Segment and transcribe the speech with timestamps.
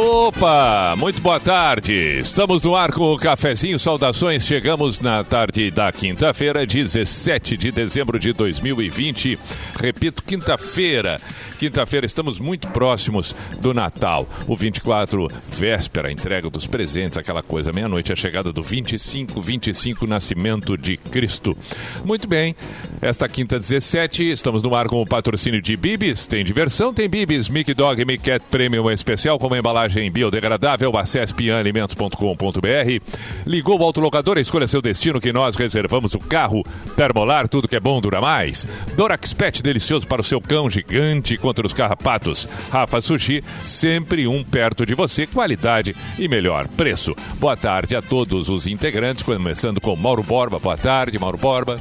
[0.00, 2.20] Opa, muito boa tarde.
[2.20, 3.80] Estamos no ar com o cafezinho.
[3.80, 4.46] Saudações.
[4.46, 9.36] Chegamos na tarde da quinta-feira, 17 de dezembro de 2020.
[9.76, 11.20] Repito, quinta-feira.
[11.58, 14.28] Quinta-feira estamos muito próximos do Natal.
[14.46, 17.72] O 24, véspera, entrega dos presentes, aquela coisa.
[17.72, 21.58] Meia-noite, a chegada do 25, 25, nascimento de Cristo.
[22.04, 22.54] Muito bem.
[23.02, 26.28] Esta quinta 17, estamos no ar com o patrocínio de Bibis.
[26.28, 30.96] Tem diversão, tem Bibis, Mic Dog, Mic Cat Premium especial com uma embalagem biodegradável.
[30.96, 33.02] Acesse pianalimentos.com.br.
[33.46, 36.64] Ligou o autolocador, escolha seu destino que nós reservamos o carro.
[36.96, 38.66] Termolar, tudo que é bom dura mais.
[38.96, 42.48] Dorax Pet, delicioso para o seu cão gigante contra os carrapatos.
[42.70, 47.14] Rafa Sushi, sempre um perto de você, qualidade e melhor preço.
[47.34, 50.58] Boa tarde a todos os integrantes, começando com Mauro Borba.
[50.58, 51.80] Boa tarde, Mauro Borba.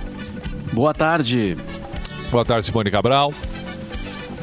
[0.73, 1.57] Boa tarde.
[2.29, 3.33] Boa tarde, Simone Cabral.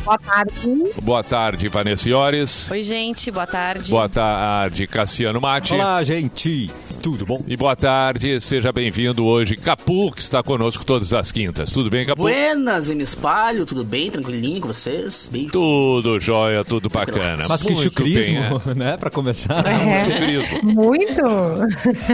[0.04, 0.92] Boa tarde.
[1.02, 2.70] Boa tarde, Vanessa Iores.
[2.70, 3.90] Oi, gente, boa tarde.
[3.90, 5.72] Boa tarde, Cassiano Mati.
[5.72, 6.70] Olá, gente.
[7.04, 7.44] Tudo bom?
[7.46, 11.70] E boa tarde, seja bem-vindo hoje, Capu, que está conosco todas as quintas.
[11.70, 12.22] Tudo bem, Capu?
[12.22, 14.10] Buenas, e me espalho, tudo bem?
[14.10, 15.28] Tranquilinho com vocês?
[15.30, 15.50] Bem...
[15.50, 17.44] Tudo jóia, tudo bacana.
[17.46, 18.74] Mas que chucrismo, bem, é.
[18.74, 18.96] né?
[18.96, 19.62] Pra começar.
[19.66, 20.62] Um chucrismo.
[20.62, 21.22] Muito.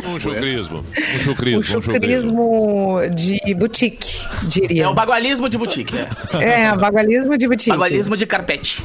[0.09, 0.79] Um chucrismo.
[0.79, 1.59] Um chucrismo.
[1.61, 1.83] Um chucrismo.
[1.83, 4.87] chucrismo de boutique, diria.
[4.87, 6.65] É o bagualismo de boutique, é.
[6.65, 7.71] É, bagualismo de boutique.
[7.71, 8.83] Bagualismo de carpete.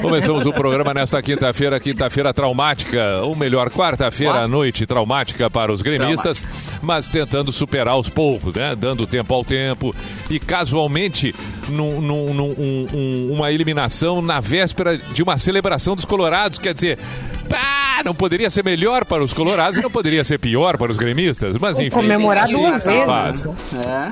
[0.00, 5.80] Começamos o programa nesta quinta-feira, quinta-feira traumática, ou melhor, quarta-feira à noite traumática para os
[5.82, 6.44] gremistas,
[6.82, 8.74] mas tentando superar aos poucos, né?
[8.76, 9.94] Dando tempo ao tempo.
[10.30, 11.34] E casualmente
[11.68, 16.74] num- num- num- um- um- uma eliminação na véspera de uma celebração dos colorados, quer
[16.74, 16.98] dizer,
[17.48, 20.96] pá, não poderia ser melhor para os colorados e não poderia ser pior para os
[20.96, 21.90] gremistas, mas enfim.
[21.90, 23.04] comemorar assim duas se vezes.
[23.06, 23.46] faz.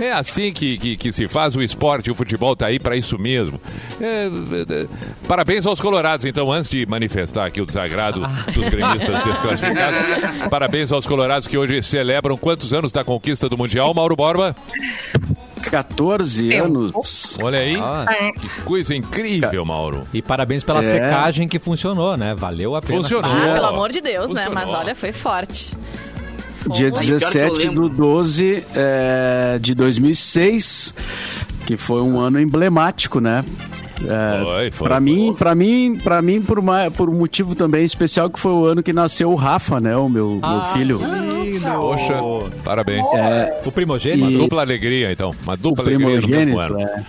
[0.00, 0.04] É.
[0.06, 3.18] É assim que, que, que se faz o esporte, o futebol tá aí para isso
[3.18, 3.60] mesmo.
[4.00, 4.86] É, é, é,
[5.26, 8.20] parabéns aos colorados, então, antes de manifestar aqui o desagrado
[8.52, 9.98] dos gremistas desclassificados,
[10.50, 14.54] parabéns aos colorados que hoje celebram quantos anos da conquista do Mundial, Mauro Borba?
[15.70, 16.64] 14 Tempo.
[16.66, 17.38] anos.
[17.42, 18.06] Olha aí, Ah,
[18.38, 20.06] que coisa incrível, Mauro.
[20.12, 20.82] e parabéns pela É.
[20.90, 22.34] secagem que funcionou, né?
[22.34, 23.02] Valeu a pena.
[23.02, 23.30] Funcionou.
[23.30, 24.44] Ah, pelo amor de Deus, né?
[24.46, 24.54] Funcionou.
[24.54, 25.76] Mas olha, foi forte.
[26.72, 27.88] Dia Fomos- pior que eu 17 lembro.
[27.88, 30.92] do 12 é, de 2006,
[31.64, 33.44] que foi um ano emblemático, né?
[34.04, 35.04] É, Foi, foi, Pra foi.
[35.04, 38.64] mim, para mim, para mim por, uma, por um motivo também especial que foi o
[38.66, 39.96] ano que nasceu o Rafa, né?
[39.96, 40.98] O meu, meu filho.
[40.98, 41.66] lindo.
[41.70, 42.14] Poxa,
[42.62, 43.06] parabéns.
[43.14, 44.30] É, O primogênito.
[44.30, 45.34] E- Dupla alegria, então.
[45.42, 46.80] Uma o dupla alegria no mesmo ano.
[46.80, 47.04] É.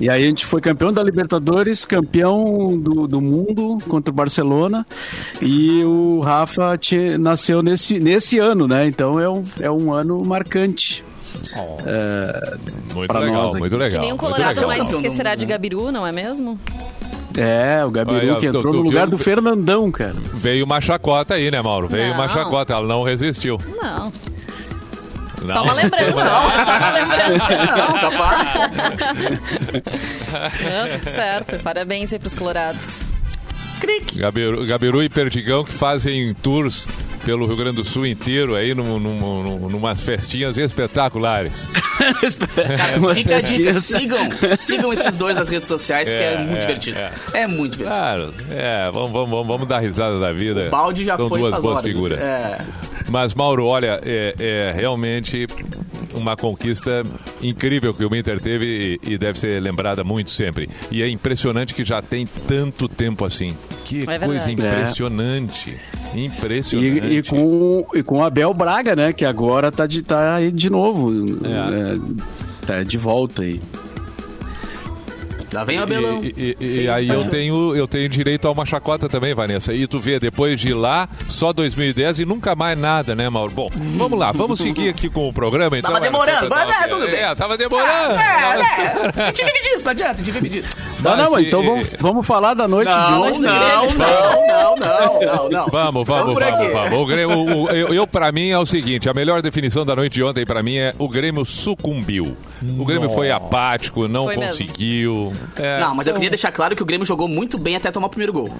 [0.00, 4.84] E aí a gente foi campeão da Libertadores, campeão do, do mundo contra o Barcelona.
[5.40, 8.86] E o Rafa tinha- nasceu nesse, nesse ano, né?
[8.86, 11.04] Então é um, é um ano marcante.
[12.94, 14.00] Muito Pra legal, nós muito legal.
[14.02, 14.68] Nenhum muito colorado legal.
[14.68, 15.46] mais esquecerá de.
[15.46, 16.58] Gabiru, não é mesmo?
[17.36, 19.16] É, o Gabiru Aí, que entrou tu no lugar viu?
[19.16, 20.14] do Fernandão, cara.
[20.34, 21.88] Veio uma chacota aí, né, Mauro?
[21.88, 22.28] Veio uma Não.
[22.34, 23.58] chacota, ela não resistiu.
[23.80, 24.12] Não.
[25.42, 25.48] Não.
[25.54, 26.12] Só uma lembrança.
[26.12, 27.48] Só uma lembrança.
[27.76, 28.54] Não, capaz.
[30.62, 31.62] Não, tudo certo.
[31.62, 33.00] Parabéns aí pros colorados.
[34.14, 36.86] Gabiru, Gabiru e Perdigão que fazem tours
[37.24, 41.68] pelo Rio Grande do Sul inteiro aí num, num, num, numas festinhas espetaculares.
[42.98, 43.84] Umas Fica a dica, festinhas.
[43.84, 44.18] sigam,
[44.56, 46.98] sigam esses dois nas redes sociais, que é, É, muito é, divertido.
[47.32, 47.46] É.
[47.46, 47.84] muito divertido.
[48.00, 50.66] Claro, é, vamos, vamos, vamos, vamos dar risada da vida.
[50.66, 51.82] o balde já São foi duas boas horas.
[51.82, 52.20] figuras.
[52.20, 52.58] É.
[53.08, 55.46] Mas, Mauro, olha, é, é realmente
[56.14, 57.02] uma conquista
[57.42, 60.68] incrível que o Inter teve e, e deve ser lembrada muito sempre.
[60.90, 63.56] E é impressionante que já tem tanto tempo assim.
[63.84, 64.52] Que É coisa verdade.
[64.52, 65.76] impressionante.
[66.14, 67.06] Impressionante.
[67.06, 69.12] E, e com, e com o Abel Braga, né?
[69.12, 71.24] Que agora tá, de, tá aí de novo.
[71.44, 71.94] É.
[71.94, 73.60] É, tá de volta aí.
[75.52, 76.20] Lá vem o Abelão.
[76.24, 79.72] E, e- e aí eu tenho, eu tenho direito a uma chacota também, Vanessa.
[79.74, 83.52] E tu vê, depois de lá, só 2010 e nunca mais nada, né, Mauro?
[83.52, 85.76] Bom, vamos lá, vamos seguir aqui com o programa.
[85.78, 87.20] Então, Tava demorando, mas é, tudo bem.
[87.20, 88.12] É, tava demorando.
[88.14, 89.12] É, né?
[89.16, 90.76] A gente vive disso, não adianta, a gente vive disso.
[91.00, 93.40] Não, não, Mas, então vamos, vamos falar da noite de hoje.
[93.40, 95.66] não, não, não, não, não, não.
[95.72, 96.92] Vamos, vamos, vamos, vamos.
[96.98, 99.94] O Grêmio, o- o- eu, eu, pra mim, é o seguinte: a melhor definição da
[99.96, 102.36] noite de ontem, pra mim, é o Grêmio sucumbiu.
[102.78, 104.50] O Grêmio foi apático, não Foi mesmo.
[104.50, 105.32] conseguiu.
[105.56, 108.06] É, Não, mas eu queria deixar claro que o Grêmio jogou muito bem até tomar
[108.06, 108.52] o primeiro gol.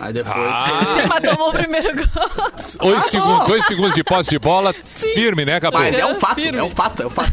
[0.00, 0.36] Aí depois.
[0.36, 1.04] Ah.
[1.08, 2.90] Mas tomou o primeiro gol.
[2.90, 5.78] Oito segundos, oito segundos de posse de bola, firme, né, Capô?
[5.78, 6.58] Mas é um fato, Firme.
[6.58, 7.32] é um fato, é um fato.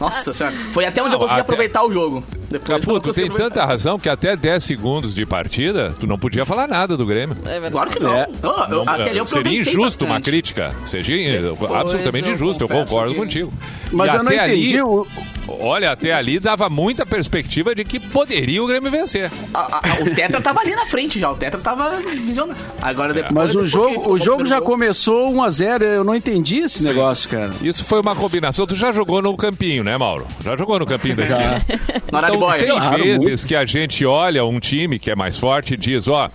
[0.00, 0.56] Nossa senhora.
[0.72, 2.24] Foi até onde eu Não, consegui até- aproveitar o jogo.
[2.50, 5.94] Depois eu Capu, não tu consegui tem tanta razão que até 10 segundos de partida,
[6.00, 7.36] tu não podia falar nada do Grêmio.
[7.46, 7.70] É.
[7.70, 8.14] Claro que não.
[8.14, 8.26] É.
[8.42, 10.24] Não, eu- Não, eu seria aproveitei injusto uma bastante.
[10.24, 10.74] crítica.
[10.86, 13.52] Seria absolutamente eu injusto, eu concordo que- contigo.
[13.92, 14.68] Mas E eu não até entendi.
[14.78, 15.06] ali, o-
[15.48, 19.30] olha, até ali dava muita perspectiva de que poderia o Grêmio vencer.
[19.52, 21.30] A- a- o Tetra tava ali na frente já.
[21.30, 21.96] O Tetra tava.
[22.00, 22.54] visiona.
[22.80, 23.32] Agora depois.
[23.32, 26.58] Mas o depois que jogo, o jogo já primeiro gol- começou 1x0, eu não entendi
[26.58, 27.50] esse negócio, cara.
[27.62, 28.66] Isso foi uma combinação.
[28.66, 30.26] Tu já jogou no campinho, né, Mauro?
[30.44, 31.62] Já jogou no campinho da esquina.
[32.08, 32.58] Então, boia.
[32.60, 36.08] tem Claro, vezes que a gente olha um time que é mais forte e diz,
[36.08, 36.30] ó,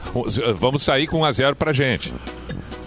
[0.56, 2.14] vamos sair com 1x0 pra gente.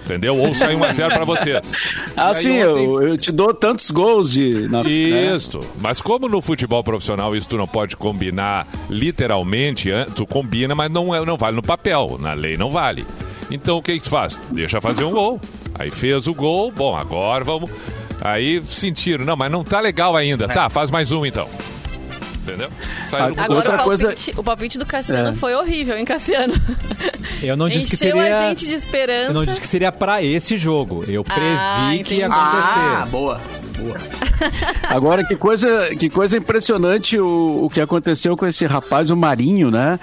[0.04, 0.38] Entendeu?
[0.38, 1.72] Ou sair 1x0 pra vocês.
[2.16, 4.68] Ah, E aí sim, ontem- eu, eu te dou tantos gols de.
[4.68, 4.88] Na, né?
[4.90, 5.60] Isso.
[5.76, 11.14] Mas como no futebol profissional isso tu não pode combinar literalmente, tu combina, mas não,
[11.14, 12.16] é, não vale no papel.
[12.20, 13.04] Na lei não vale.
[13.50, 14.38] Então o que que tu faz?
[14.50, 15.40] Deixa fazer um gol.
[15.78, 17.70] Aí fez o gol, bom, agora vamos.
[18.20, 20.48] Aí sentiram, não, mas não tá legal ainda.
[20.48, 21.48] Tá, faz mais um então.
[22.46, 22.68] Entendeu?
[23.08, 25.34] Saiu Agora- Outra o coisa- palpite, o palpite do Cassiano É.
[25.34, 26.54] foi horrível, hein, Cassiano?
[27.42, 28.38] Eu não disse que seria.
[28.38, 29.30] a gente de esperança.
[29.30, 31.04] Eu não disse que seria pra esse jogo.
[31.08, 32.78] Eu previ Ah, que ia acontecer.
[32.78, 33.40] Ah, boa.
[33.78, 33.98] Boa.
[34.88, 39.70] Agora, que coisa, que coisa impressionante o, o que aconteceu com esse rapaz, o Marinho,
[39.70, 40.00] né?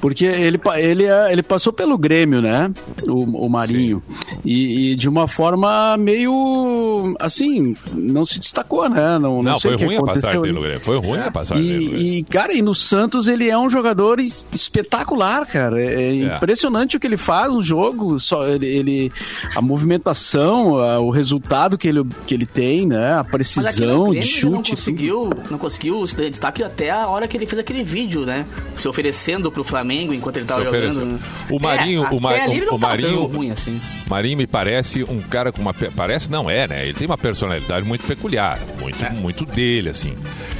[0.00, 2.70] Porque ele, ele, é- ele passou pelo Grêmio, né?
[3.08, 4.02] O, o Marinho.
[4.44, 7.14] E, e de uma forma meio.
[7.18, 9.18] Assim, não se destacou, né?
[9.18, 10.80] Não, não, Não, sei foi ruim a passagem dele no Grêmio.
[10.80, 11.85] Foi ruim a passagem dele.
[11.88, 15.80] E, e, cara, e no Santos ele é um jogador es- espetacular, cara.
[15.80, 18.18] É, é impressionante o que ele faz no jogo.
[18.20, 19.12] Só ele, ele-
[19.54, 23.14] a movimentação, a- o resultado que ele, que ele tem, né?
[23.18, 24.50] A precisão de chute.
[24.52, 28.24] não conseguiu, não conseguiu se dar destaque até a hora que ele fez aquele vídeo,
[28.26, 28.44] né?
[28.74, 31.04] Se oferecendo pro Flamengo enquanto ele tava jogando.
[31.04, 31.18] né?
[31.50, 33.80] O Marinho- é, o Ma- até ali ele não o tava Marinho- ruim assim.
[34.08, 35.74] Marinho me parece um cara com uma.
[35.74, 36.84] Parece, não é, né?
[36.84, 39.10] Ele tem uma personalidade muito peculiar, muito, É.
[39.10, 40.14] muito dele, assim.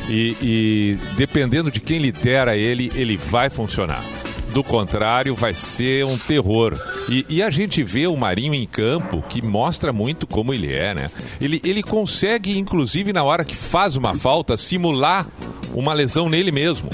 [0.08, 4.04] E, e dependendo de quem lidera ele, ele vai funcionar.
[4.52, 6.74] Do contrário, vai ser um terror.
[7.10, 10.94] E, e a gente vê o Marinho em campo, que mostra muito como ele é,
[10.94, 11.10] né?
[11.40, 15.26] Ele, ele consegue, inclusive, na hora que faz uma falta, simular
[15.74, 16.88] uma lesão nele mesmo.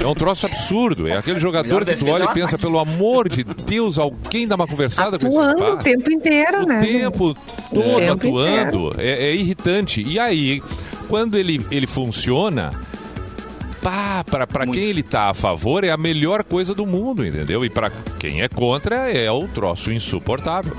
[0.00, 1.08] É um troço absurdo.
[1.08, 4.46] É aquele jogador que tu defesa olha é e pensa, pelo amor de Deus, alguém
[4.46, 6.80] dá uma conversada com esse Atuando o tempo inteiro, O né?
[6.80, 6.92] gente?
[7.00, 7.34] tempo
[7.68, 8.94] todo O tempo atuando.
[8.96, 10.02] É, é irritante.
[10.02, 10.62] E aí,
[11.08, 12.70] quando ele, ele funciona,
[13.90, 14.78] pá, pra, pra Muito.
[14.78, 17.64] quem ele tá a favor, é a melhor coisa do mundo, entendeu?
[17.64, 20.76] E pra quem é contra, é o troço insuportável.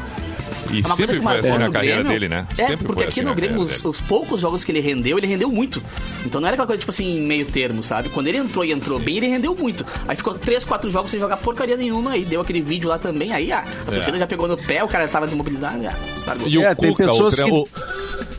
[0.71, 2.11] E É uma sempre foi assim marcou na no carreira Grêmio.
[2.11, 2.45] dele, né?
[2.51, 5.17] É, sempre porque foi aqui assim no Grêmio, os, os poucos jogos que ele rendeu,
[5.17, 5.81] ele rendeu muito.
[6.23, 8.09] Então não era aquela coisa, tipo assim, meio termo, sabe?
[8.09, 9.83] Quando ele entrou e entrou bem, ele rendeu muito.
[10.07, 13.33] Aí ficou 3, 4 jogos sem jogar porcaria nenhuma, aí deu aquele vídeo lá também,
[13.33, 13.95] aí ah, a É.
[13.95, 15.95] torcida já pegou no pé, o cara tava desmobilizado, já
[16.27, 16.47] largou.
[16.47, 18.38] E o É, tem Cuca, o tre- que- o- é,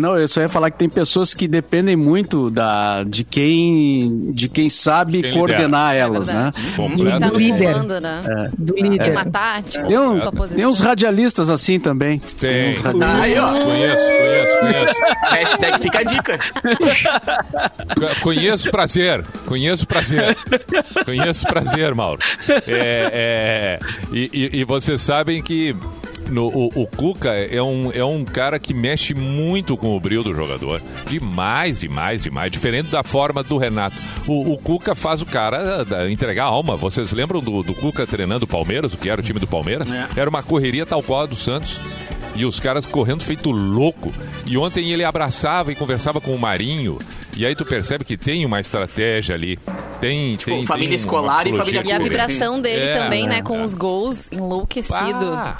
[0.00, 4.48] não, eu só ia falar que tem pessoas que dependem muito da, de quem de
[4.48, 6.14] quem sabe Quem coordenar lidera.
[6.14, 6.50] elas, É né?
[6.54, 6.76] verdade.
[6.76, 7.20] Completo.
[7.20, 7.72] Tá no líder.
[7.72, 8.20] comando, né?
[8.56, 9.10] Do Tem líder.
[9.10, 10.16] uma tática, Tem, um-
[10.54, 12.18] tem uns radialistas assim também.
[12.40, 12.70] Tem.
[12.72, 13.52] uns radi- Aí, ó.
[13.52, 14.94] Conheço, conheço, conheço.
[15.34, 16.38] Hashtag fica a dica.
[17.94, 20.36] Co- Conheço prazer, conheço prazer,
[21.04, 22.20] conheço prazer, Mauro.
[22.66, 23.78] É, é,
[24.12, 25.74] e, e- e vocês sabem que
[26.30, 30.22] no- o, o Cuca é um, é um cara que mexe muito com o brilho
[30.24, 30.82] do jogador.
[31.08, 32.50] Demais, demais, demais.
[32.50, 33.96] Diferente da forma do Renato.
[34.26, 36.76] O, o Cuca faz o cara da- entregar a alma.
[36.76, 39.90] Vocês lembram do, do Cuca treinando o Palmeiras, o que era o time do Palmeiras?
[39.90, 40.06] É.
[40.16, 41.78] Era uma correria tal qual a do Santos.
[42.34, 44.12] E os caras correndo feito louco.
[44.46, 46.98] E ontem ele abraçava e conversava com o Marinho.
[47.36, 49.58] E aí tu percebe que tem uma estratégia ali.
[50.00, 53.38] Tem, Tipo, tem família tem escolar e família E a vibração dele É, também, né?
[53.38, 53.42] é.
[53.42, 54.96] Com os gols enlouquecido.
[54.98, 55.56] Ah,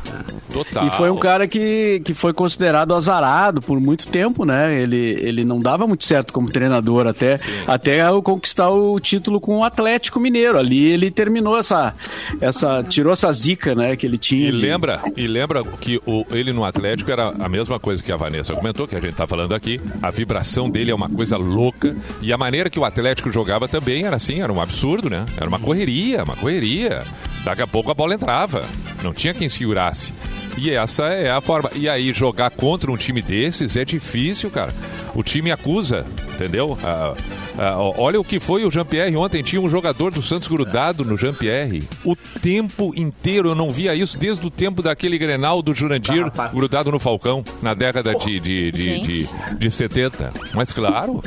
[0.52, 0.86] total.
[0.86, 4.74] E foi um cara que, que foi considerado azarado por muito tempo, né?
[4.80, 9.58] Ele, ele não dava muito certo como treinador até, até eu conquistar o título com
[9.58, 10.58] o Atlético Mineiro.
[10.58, 11.94] Ali ele terminou essa,
[12.40, 14.48] essa tirou essa zica, né, que ele tinha.
[14.48, 18.12] E de- lembra, e lembra que o, ele no Atlético era a mesma coisa que
[18.12, 19.80] a Vanessa comentou, que a gente tá falando aqui.
[20.02, 21.65] A vibração dele é uma coisa louca.
[22.20, 25.26] E a maneira que o Atlético jogava também era assim, era um absurdo, né?
[25.36, 27.02] Era uma correria, uma correria.
[27.44, 28.64] Daqui a pouco a bola entrava.
[29.02, 30.12] Não tinha quem segurasse.
[30.56, 31.70] E essa é a forma.
[31.74, 34.74] E aí, jogar contra um time desses é difícil, cara.
[35.14, 36.78] O time acusa, entendeu?
[36.82, 37.14] Ah,
[37.58, 39.42] ah, olha o que foi o Jean-Pierre ontem.
[39.42, 41.86] Tinha um jogador do Santos grudado no Jean-Pierre.
[42.04, 43.50] O tempo inteiro.
[43.50, 46.56] Eu não via isso desde o tempo daquele Grenal do Jurandir Carrapato.
[46.56, 50.32] grudado no Falcão, na década de, de, de, de, de 70.
[50.54, 51.22] Mas claro.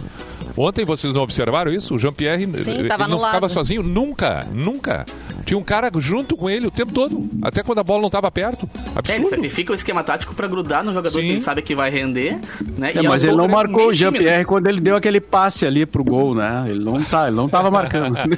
[0.57, 1.95] Ontem vocês não observaram isso?
[1.95, 3.81] O Jean-Pierre não ficava sozinho.
[3.83, 5.05] Nunca, nunca.
[5.45, 7.29] Tinha um cara junto com ele o tempo todo.
[7.41, 8.69] Até quando a bola não estava perto.
[8.75, 9.29] É, ele Absurdo.
[9.29, 11.25] sacrifica o esquema tático pra grudar no jogador Sim.
[11.25, 12.37] que ele sabe que vai render,
[12.77, 12.91] né?
[12.93, 13.93] É, E mas ao ele não marcou o?
[13.93, 16.65] Jean-Pierre quando ele deu aquele passe ali pro gol, né?
[16.67, 18.15] Ele não tá, ele não tava marcando.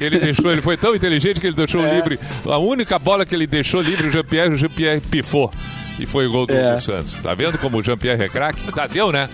[0.00, 1.94] Ele deixou, ele foi tão inteligente que ele deixou É.
[1.94, 2.18] livre.
[2.46, 5.52] A única bola que ele deixou livre, o Jean-Pierre, o Jean-Pierre pifou.
[6.00, 6.80] E foi o gol do, É.
[6.80, 7.14] Santos.
[7.22, 8.72] Tá vendo como o Jean-Pierre é craque?
[8.72, 9.28] Tá, deu, né?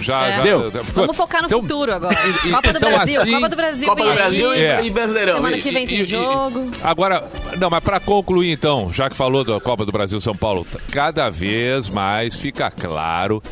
[0.00, 0.36] Já, É.
[0.36, 0.42] já.
[0.42, 0.70] Deu.
[0.94, 2.18] Vamos focar no Então, futuro agora.
[2.26, 4.84] e- e- Copa do então, Brasil, assim- Copa do Brasil Copa do Brasil e, É.
[4.84, 5.36] e Brasileirão.
[5.36, 6.70] Semana que vem tem E- e- jogo.
[6.82, 7.24] Agora,
[7.58, 11.28] não, mas para concluir então, já que falou da Copa do Brasil São Paulo, cada
[11.30, 13.42] vez mais fica claro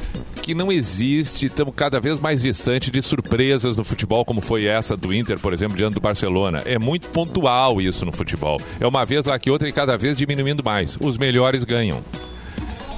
[0.43, 4.97] que não existe, estamos cada vez mais distante de surpresas no futebol, como foi essa
[4.97, 6.63] do Inter, por exemplo, diante do Barcelona.
[6.65, 8.59] É muito pontual isso no futebol.
[8.81, 10.97] É uma vez lá que outra e cada vez diminuindo mais.
[11.03, 12.03] Os melhores ganham.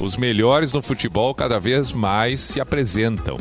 [0.00, 3.37] Os melhores no futebol cada vez mais se apresentam.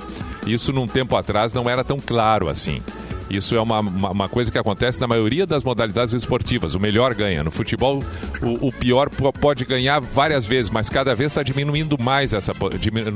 [0.46, 2.82] Isso num tempo atrás não era tão claro assim.
[3.30, 6.74] Isso é uma, uma, uma coisa que acontece na maioria das modalidades esportivas.
[6.74, 7.44] O melhor ganha.
[7.44, 8.04] No futebol,
[8.42, 12.54] o, o pior po- pode ganhar várias vezes, mas cada vez está diminuindo mais essa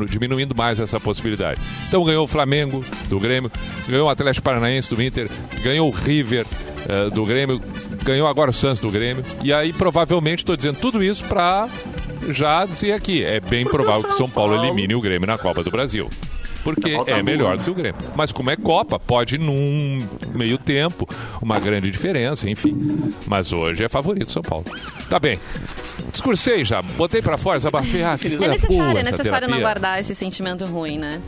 [0.07, 1.59] diminuindo mais essa possibilidade.
[1.87, 3.51] Então ganhou o Flamengo do Grêmio,
[3.87, 5.31] ganhou o Atlético Paranaense do Inter,
[5.63, 6.45] ganhou o River
[6.87, 7.59] eh, do Grêmio,
[8.03, 9.25] ganhou agora o Santos do Grêmio.
[9.43, 11.67] E aí provavelmente estou dizendo tudo isso para
[12.29, 15.71] já dizer aqui, é bem provável que São Paulo elimine o Grêmio na Copa do
[15.71, 16.09] Brasil.
[16.63, 17.99] Porque é melhor do que o Grêmio.
[18.15, 19.99] Mas como é Copa, pode num
[20.33, 21.07] meio tempo,
[21.41, 23.13] uma grande diferença, enfim.
[23.27, 24.65] Mas hoje é favorito São Paulo.
[25.09, 25.37] Tá bem.
[26.11, 28.03] Discursei já, botei pra fora, desabafei.
[28.03, 31.19] Ah, É coisa necessário, é necessário não guardar esse sentimento ruim, né?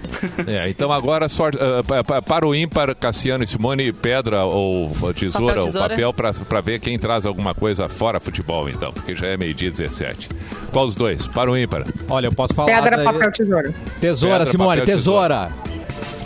[0.48, 1.58] É, então agora sorte,
[2.06, 5.90] pa- para o ímpar, Cassiano e Simone, pedra ou tesoura, Papel, ou tesoura.
[5.90, 9.72] papel pra, pra ver quem traz alguma coisa fora futebol, então, porque já é meio-dia
[9.72, 10.30] 17.
[10.72, 11.26] Qual os dois?
[11.28, 11.84] Para o ímpar.
[12.10, 12.72] Olha, eu posso falar.
[12.74, 13.74] Pedra, daí- papel, tesoura.
[14.00, 15.25] Tesoura, Pedra, Simone, papel, tesoura.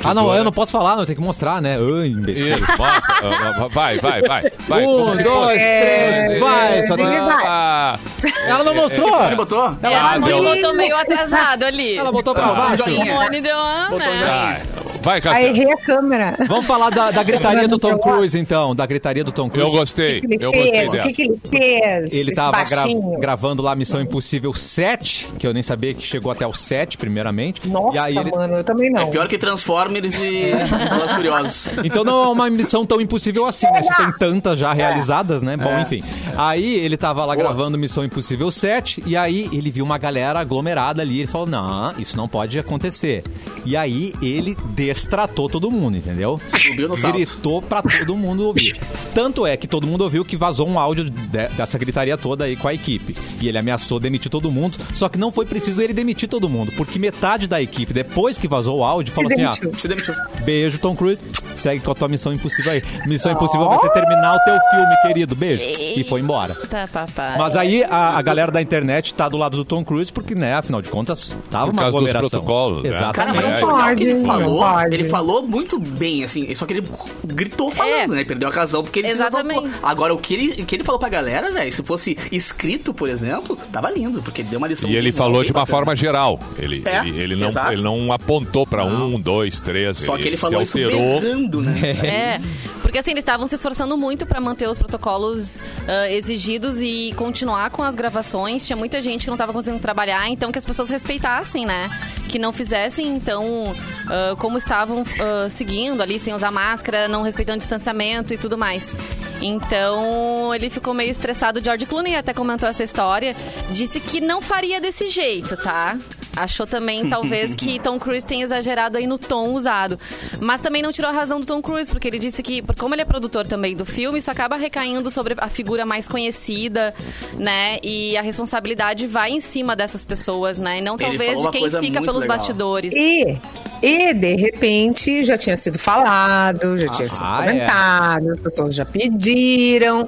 [0.02, 1.76] Ah, não, eu não posso falar, não, tem que mostrar, né?
[1.76, 2.58] Ai, imbecil.
[2.58, 3.16] Isso, mostra.
[3.22, 4.44] Ah, ah, vai, vai, vai.
[4.68, 7.06] vai Um, dois, três, vai, só tem-.
[7.06, 8.00] Ah,
[8.48, 9.26] Ela não mostrou.
[9.26, 9.62] Ele botou?
[9.66, 10.42] Ah, Ela deu.
[10.42, 11.98] botou meio atrasado ali.
[11.98, 12.78] Ela botou pra Ah, baixo.
[12.78, 13.06] joinha.
[13.06, 14.06] Simone deu uma, né?
[14.26, 14.58] ah,
[15.02, 15.56] vai, Aí Cassiano.
[15.56, 16.36] errei a câmera.
[16.48, 18.76] Vamos falar da, da gritaria do Tom Cruise, então.
[18.76, 19.68] Da gritaria do Tom Cruise.
[19.72, 20.90] Eu gostei, O que, que ele eu gostei fez?
[20.90, 22.14] O que, que ele fez?
[22.14, 22.86] Ele Esse tava gra-
[23.20, 27.68] gravando lá Missão Impossível 7, que eu nem sabia que chegou até o 7, primeiramente.
[27.68, 28.32] Nossa, e aí ele...
[28.32, 29.02] mano, eu também não.
[29.02, 30.52] É pior que Transformers e
[30.90, 31.68] Velozes Curiosos.
[31.90, 33.82] Então não é uma missão tão impossível assim, né?
[33.82, 35.58] Se tem tantas já realizadas, né?
[35.58, 36.04] Bom, enfim.
[36.38, 41.02] Aí ele tava lá gravando Missão Impossível 7, e aí ele viu uma galera aglomerada
[41.02, 41.20] ali.
[41.20, 43.24] Ele falou: Não, isso não pode acontecer.
[43.66, 44.56] E aí ele
[44.94, 46.40] destratou todo mundo, entendeu?
[46.48, 47.14] Subiu no salto.
[47.16, 48.76] Gritou pra todo mundo ouvir.
[49.14, 52.56] Tanto é que todo mundo ouviu que vazou um áudio de- dessa gritaria toda aí
[52.56, 53.16] com a equipe.
[53.42, 54.78] E ele ameaçou demitir todo mundo.
[54.94, 58.48] Só que não foi preciso ele demitir todo mundo, porque metade da equipe, depois que
[58.48, 59.72] vazou o áudio, falou assim: demitiu.
[59.74, 60.14] ah, Se demitiu.
[60.44, 61.22] Beijo, Tom Cruise.
[61.56, 62.84] Segue com a tua missão impossível aí.
[63.06, 65.36] Missão impossível é você terminar o teu filme, querido.
[65.36, 65.64] Beijo.
[65.78, 66.56] E foi embora.
[66.56, 67.38] Tá, papai.
[67.38, 70.54] Mas aí a, a galera da internet tá do lado do Tom Cruise, porque, né,
[70.56, 72.30] afinal de contas, tava Por uma causa dos aglomeração.
[72.30, 72.90] protocolos, né?
[72.92, 73.36] Cara, Exatamente.
[73.36, 73.66] mas É.
[73.66, 76.88] o legal que ele Pode, falou, ele falou muito bem, assim, só que ele
[77.26, 78.18] gritou falando, É.
[78.18, 78.24] né?
[78.24, 79.62] Perdeu a razão porque ele se Exatamente.
[79.62, 79.80] levou.
[79.84, 83.10] Agora, o que ele, o que ele falou pra galera, velho, se fosse escrito, por
[83.10, 84.90] exemplo, tava lindo, porque deu uma lição.
[84.90, 85.78] E ele falou de uma bacana.
[85.78, 86.40] forma geral.
[86.58, 87.72] Ele, É, ele, ele, não, exato.
[87.74, 89.16] ele não apontou pra Não.
[89.16, 89.98] um, dois, três.
[89.98, 91.20] Só que ele se falou isso alterou.
[91.22, 91.80] berrando, né?
[92.10, 92.42] É,
[92.82, 97.70] porque assim, eles estavam se esforçando muito pra manter os protocolos ah, exigidos e continuar
[97.70, 98.66] com as gravações.
[98.66, 101.90] Tinha muita gente que não tava conseguindo trabalhar, então que as pessoas respeitassem, né?
[102.28, 103.74] Que não fizessem, então,
[104.08, 108.94] ah, como estavam ah, seguindo ali, sem usar máscara, não respeitando distanciamento e tudo mais.
[109.42, 111.64] Então, ele ficou meio estressado.
[111.64, 113.36] George Clooney até comentou essa história.
[113.72, 115.98] Disse que não faria desse jeito, tá?
[116.36, 120.00] Achou também, talvez, que Tom Cruise tenha exagerado aí no tom usado.
[120.40, 123.02] Mas também não tirou a razão do Tom Cruise, porque ele disse que, como ele
[123.02, 126.94] é produtor também do filme, isso acaba recaindo sobre a figura mais conhecida,
[127.38, 127.80] né?
[127.84, 130.80] E a responsabilidade vai em cima dessas pessoas, né?
[130.80, 132.38] E não talvez de quem fica pelos legal.
[132.38, 132.94] bastidores.
[132.96, 133.38] E,
[133.82, 137.48] e, de repente, já tinha sido falado, já tinha sido Ah, é.
[137.48, 140.08] comentado, as pessoas já pediram.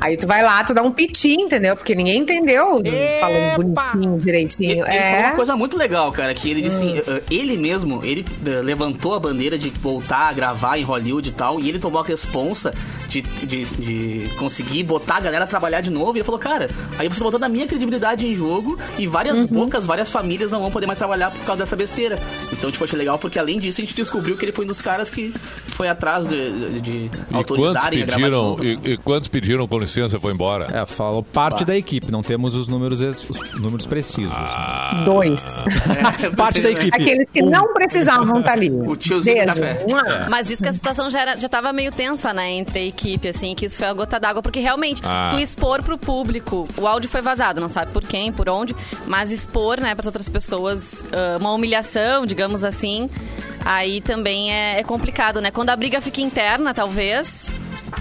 [0.00, 1.76] Aí tu vai lá, tu dá um piti, entendeu?
[1.76, 2.80] Porque ninguém entendeu
[3.20, 4.70] falando bonitinho, direitinho.
[4.86, 5.26] Ele, ele falou é.
[5.26, 9.20] uma coisa muito legal, cara, que ele disse, eh, ele mesmo, ele eh, levantou a
[9.20, 12.72] bandeira de voltar a gravar em Hollywood e tal, e ele tomou a responsa
[13.08, 16.70] de, de, de conseguir botar a galera a trabalhar de novo, e ele falou, cara,
[16.98, 20.70] aí você botando a minha credibilidade em jogo, e várias bocas, várias famílias não vão
[20.70, 22.18] poder mais trabalhar por causa dessa besteira.
[22.52, 24.80] Então, tipo, achei legal, porque além disso, a gente descobriu que ele foi um dos
[24.80, 25.32] caras que
[25.68, 28.64] foi atrás de, de, de E autorizarem a gravar de pediram, novo.
[28.64, 30.66] e, e quantos pediram com licença e foi embora?
[30.72, 31.66] É, falou parte Bah.
[31.72, 34.32] da equipe, não temos os números, os números precisos.
[35.04, 35.47] Dois.
[36.22, 36.94] É, parte da equipe.
[36.94, 38.70] Aqueles que não precisavam estar ali.
[38.70, 39.84] O tiozinho café.
[39.88, 40.26] Mua.
[40.28, 43.28] Mas diz que a situação já, era, já tava meio tensa, né, entre a equipe,
[43.28, 45.28] assim, que isso foi a gota d'água, porque realmente, Ah.
[45.32, 48.74] tu expor pro público, o áudio foi vazado, não sabe por quem, por onde,
[49.06, 53.08] mas expor, né, para outras pessoas ah, uma humilhação, digamos assim,
[53.64, 55.50] aí também é, é complicado, né?
[55.50, 57.50] Quando a briga fica interna, talvez,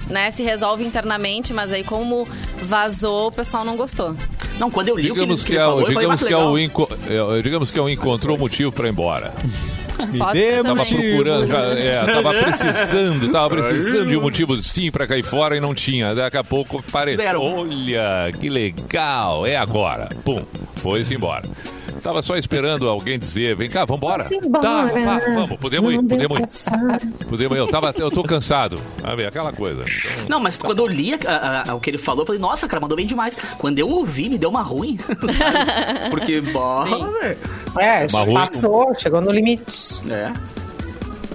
[0.09, 2.27] né, se resolve internamente, mas aí como
[2.61, 4.15] vazou, o pessoal não gostou.
[4.59, 6.27] Não, quando eu li Digamos o que, que é, o- falou, eu falei, digamos, "Ah,
[6.27, 9.33] que é legal." o é, digamos que é o encontrou motivo para ir embora.
[10.11, 14.61] Me Pode dê ser Tava procurando, já, é, tava precisando, tava precisando de um motivo
[14.61, 16.13] sim pra cair fora e não tinha.
[16.13, 17.41] Daqui a pouco apareceu.
[17.41, 20.07] Olha, que legal, é agora.
[20.23, 20.43] Pum,
[20.75, 21.41] foi-se embora.
[22.07, 24.23] Tava só esperando alguém dizer, vem cá, vambora.
[24.23, 24.61] Vamos embora.
[24.65, 27.25] Tá, vá, vamos, podemos ir, podemos ir.
[27.27, 27.59] Podemos ir.
[27.59, 29.25] Eu, tava, eu tô cansado, sabe?
[29.25, 29.83] Aquela coisa.
[29.83, 31.17] Então, Não, mas quando eu li a-
[31.67, 33.35] a- a- o que ele falou, eu falei, nossa, cara, mandou bem demais.
[33.57, 34.97] Quando eu ouvi, me deu uma ruim.
[35.03, 36.09] sabe?
[36.11, 37.37] Porque, velho.
[37.77, 38.33] É, Uma ruim.
[38.35, 40.01] passou, chegou no limite.
[40.09, 40.31] É.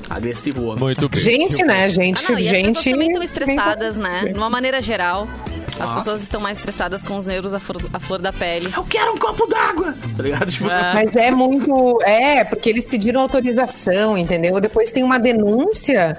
[0.08, 0.78] Agressivo, homem.
[0.78, 1.20] muito bem.
[1.20, 1.86] Gente, né?
[1.88, 2.66] Gente, Ah, não, e as gente.
[2.68, 4.24] pessoas também estão estressadas, né?
[4.32, 5.28] De uma maneira geral.
[5.78, 8.72] As pessoas estão mais estressadas com os nervos à flor, à flor da pele.
[8.76, 9.94] Eu quero um copo d'água!
[10.16, 10.50] Tá ligado?
[10.50, 10.94] Tipo, É.
[10.94, 11.98] Mas é muito.
[12.02, 14.60] É, porque eles pediram autorização, entendeu?
[14.60, 16.18] Depois tem uma denúncia.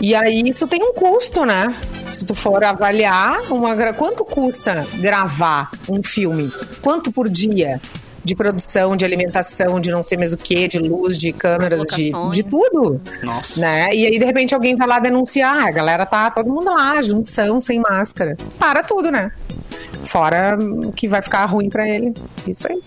[0.00, 1.74] E aí isso tem um custo, né?
[2.10, 6.52] Se tu for avaliar, uma, quanto custa gravar um filme?
[6.80, 7.80] Quanto por dia?
[8.24, 12.10] De produção, de alimentação, de não sei mais o que, de luz, de câmeras, de,
[12.32, 13.00] de tudo.
[13.22, 13.60] Nossa.
[13.60, 13.94] Né?
[13.94, 15.66] E aí, de repente, alguém vai lá denunciar.
[15.66, 18.36] A galera tá todo mundo lá, junção, sem máscara.
[18.58, 19.30] Para tudo, né?
[20.04, 20.56] Fora
[20.96, 22.14] que vai ficar ruim pra ele.
[22.48, 22.80] Isso aí.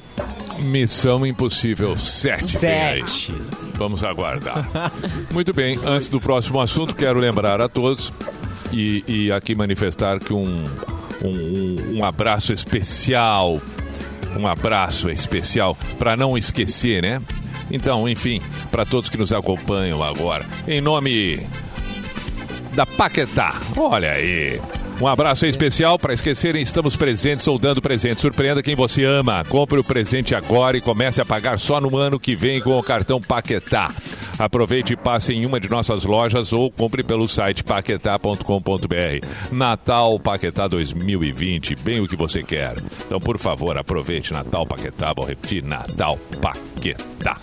[0.64, 2.58] Missão Impossível 7.
[2.58, 3.04] vem aí.
[3.76, 4.68] Vamos aguardar.
[5.32, 8.12] Muito bem, antes do próximo assunto, quero lembrar a todos
[8.74, 10.66] e, e aqui manifestar que um,
[11.24, 13.62] um- um abraço especial,
[14.38, 17.22] um abraço especial, para não esquecer, né?
[17.72, 18.42] Então, enfim,
[18.72, 21.46] para todos que nos acompanham agora, em nome
[22.74, 23.56] da Paquetá.
[23.76, 24.62] Olha aí.
[25.00, 28.20] Um abraço especial para esquecerem, estamos presentes ou dando presente.
[28.20, 29.46] Surpreenda quem você ama.
[29.46, 32.82] Compre o presente agora e comece a pagar só no ano que vem com o
[32.82, 33.94] cartão Paquetá.
[34.40, 39.28] Aproveite e passe em uma de nossas lojas ou compre pelo site paquetá.com.br.
[39.52, 42.76] Natal Paquetá 2020, bem o que você quer.
[43.06, 45.14] Então, por favor, aproveite Natal Paquetá.
[45.16, 47.40] Vou repetir, Natal Paquetá.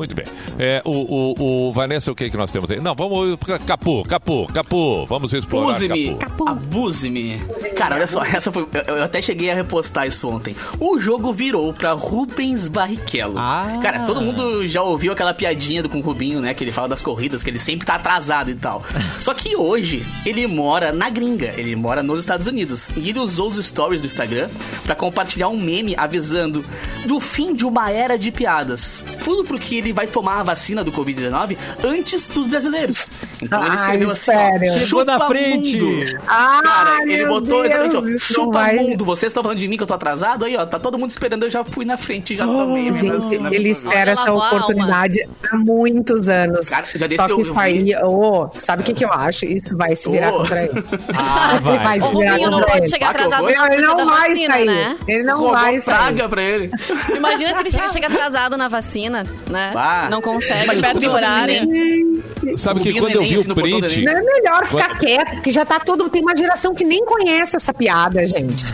[0.00, 0.24] Muito bem.
[0.58, 2.80] É, o, o, o Vanessa, o que, que nós temos aí?
[2.80, 3.38] Não, vamos.
[3.66, 5.04] Capu, Capu, Capu.
[5.04, 6.48] Vamos explorar Abuse-me, Capu.
[6.48, 7.38] abuse-me.
[7.76, 8.66] Cara, olha só, essa foi.
[8.86, 10.56] Eu, eu até cheguei a repostar isso ontem.
[10.78, 13.34] O jogo virou pra Rubens Barrichello.
[13.36, 13.78] Ah.
[13.82, 16.54] Cara, todo mundo já ouviu aquela piadinha do com o Rubinho, né?
[16.54, 18.82] Que ele fala das corridas, que ele sempre tá atrasado e tal.
[19.20, 22.90] Só que hoje ele mora na gringa, ele mora nos Estados Unidos.
[22.96, 24.48] E ele usou os stories do Instagram
[24.82, 26.64] pra compartilhar um meme avisando
[27.04, 29.04] do fim de uma era de piadas.
[29.22, 33.08] Tudo porque ele vai tomar a vacina do Covid-19 antes dos brasileiros.
[33.42, 34.72] Então ele Ai, escreveu assim: sério?
[34.74, 38.76] ó, Chegou na "Chupa frente." mundo." Ah, Cara, ele botou Deus, exatamente, ó, chupa vai-
[38.76, 41.10] mundo, vocês estão falando de mim que eu tô atrasado, aí ó, tá todo mundo
[41.10, 42.60] esperando, eu já fui na frente, já tomei.
[42.62, 43.54] a minha Gente, vacina.
[43.54, 46.68] ele espera essa oportunidade há muitos anos.
[46.68, 47.60] Cara, já Só desceu, que eu isso vi.
[47.60, 49.44] aí, ô, sabe o que, que eu acho?
[49.46, 50.38] Isso vai se virar Ô.
[50.38, 50.84] contra ele.
[51.16, 52.00] Ah, vai.
[52.00, 54.66] Se virar Rubinho não pode chegar atrasado na Ele não vai vacina, sair.
[54.66, 54.96] né?
[55.06, 56.28] Ele não vai praga sair.
[56.28, 56.70] pra ele.
[57.16, 59.69] Imagina que ele chega, chega atrasado na vacina, né?
[59.72, 60.08] Bah.
[60.10, 61.66] Não consegue, Mas perto o do Rubinho horário.
[61.66, 64.02] nem- Sabe O que quando eu vi o print.
[64.04, 66.08] Não é melhor ficar quieto, porque já tá todo.
[66.08, 68.64] Tem uma geração que nem conhece essa piada, gente.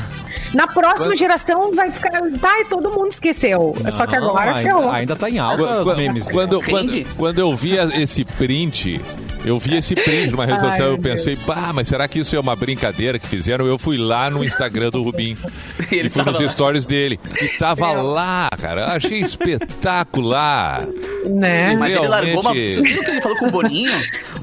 [0.56, 2.10] Na próxima geração vai ficar.
[2.40, 3.74] Tá, e todo mundo esqueceu.
[3.92, 4.90] Só que Não, agora ainda, ferrou.
[4.90, 6.26] ainda tá em alta Quando, os memes.
[6.26, 9.00] quando, quando, quando eu vi esse print,
[9.44, 12.20] eu vi esse print numa rede Ai, social, eu meu pensei, pá, mas será que
[12.20, 13.66] isso é uma brincadeira que fizeram?
[13.66, 15.36] Eu fui lá no Instagram do Rubinho
[15.92, 16.48] Ele e fui nos lá.
[16.48, 17.20] stories dele.
[17.40, 18.94] E tava lá, cara.
[18.94, 20.86] Achei espetacular.
[21.26, 21.76] Né?
[21.76, 22.54] Mas ele largou uma.
[22.54, 23.92] Você viu que ele falou com o Boninho?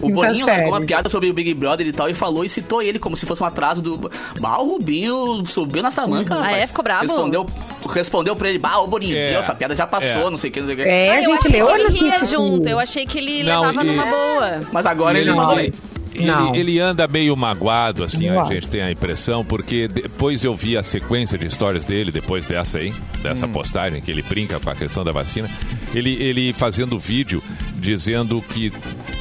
[0.02, 2.50] O Quinta Boninho largou uma piada sobre o Big Brother e tal e falou e
[2.50, 4.12] citou ele como se fosse um atraso do.
[4.40, 6.38] Bah, o Rubinho subiu nas tamancas.
[6.38, 6.58] Ah, rapaz.
[6.64, 6.68] é?
[6.68, 7.02] Ficou bravo?
[7.02, 7.46] Respondeu,
[7.94, 9.34] respondeu pra ele, bah, ô Boninho, É.
[9.34, 10.30] essa piada já passou, É.
[10.30, 10.84] não sei o que, não sei o que.
[10.84, 12.68] É, Ah, a eu gente leu a ele ria junto.
[12.68, 14.62] Eu achei que ele Não, levava e- numa boa.
[14.72, 15.72] Mas agora ele, mandou bem.
[16.16, 16.56] Ele, Não.
[16.56, 20.78] ele anda meio magoado, assim, Eu a gente tem a impressão, porque depois eu vi
[20.78, 24.76] a sequência de histórias dele, depois dessa aí, dessa postagem, que ele brinca com a
[24.76, 25.50] questão da vacina,
[25.96, 27.42] ele, ele fazendo vídeo
[27.78, 28.72] dizendo que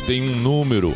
[0.07, 0.95] tem um número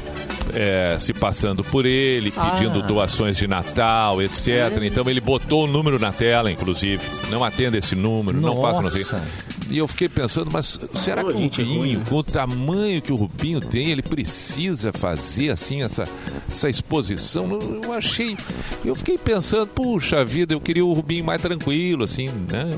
[0.54, 2.86] é, se passando por ele, pedindo Ah.
[2.86, 4.48] doações de Natal, etc.
[4.82, 7.02] Então ele botou o número na tela, inclusive.
[7.30, 9.02] Não atenda esse número, não faça não sei.
[9.02, 9.22] Nossa.
[9.68, 12.04] E eu fiquei pensando, mas será Pô, que o Rubinho, né?
[12.08, 16.04] com o tamanho que o Rubinho tem, ele precisa fazer assim essa,
[16.48, 17.50] essa exposição?
[17.82, 18.36] Eu- achei,
[18.84, 22.70] eu fiquei pensando, puxa vida, eu queria o Rubinho mais tranquilo, assim, né?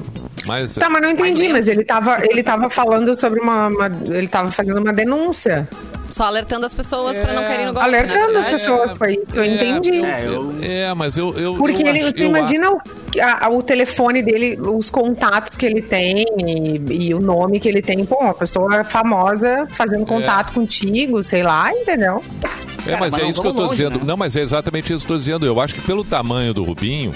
[0.47, 3.91] Mais, Tá, mas não entendi, Mas mas ele tava, ele tava falando sobre uma, uma-
[4.17, 5.69] Ele tava fazendo uma denúncia.
[6.11, 7.87] Só alertando as pessoas pra não caírem no golpe.
[7.87, 8.51] alertando na as verdade.
[8.53, 8.99] pessoas.
[8.99, 10.03] Foi isso que eu entendi.
[10.05, 12.81] É, eu- é, mas eu, eu Porque eu ele, acho- tu eu imagina o,
[13.21, 17.83] a- o telefone dele, os contatos que ele tem e, e o nome que ele
[17.83, 18.03] tem.
[18.05, 22.23] Pô, uma pessoa famosa fazendo contato contigo, sei lá, entendeu?
[22.43, 23.99] É, mas Cara, mas é isso que eu tô longe, dizendo.
[23.99, 24.05] né?
[24.07, 25.45] Não, mas é exatamente isso que eu tô dizendo.
[25.45, 27.13] Eu acho que pelo tamanho do Rubinho,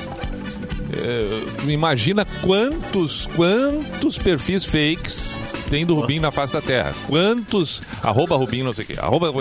[0.92, 5.34] é, imagina quantos, quantos perfis fakes
[5.72, 6.92] tem do Rubinho na face da Terra.
[7.08, 9.32] Quantos, arroba Rubinho não sei o quê, arroba,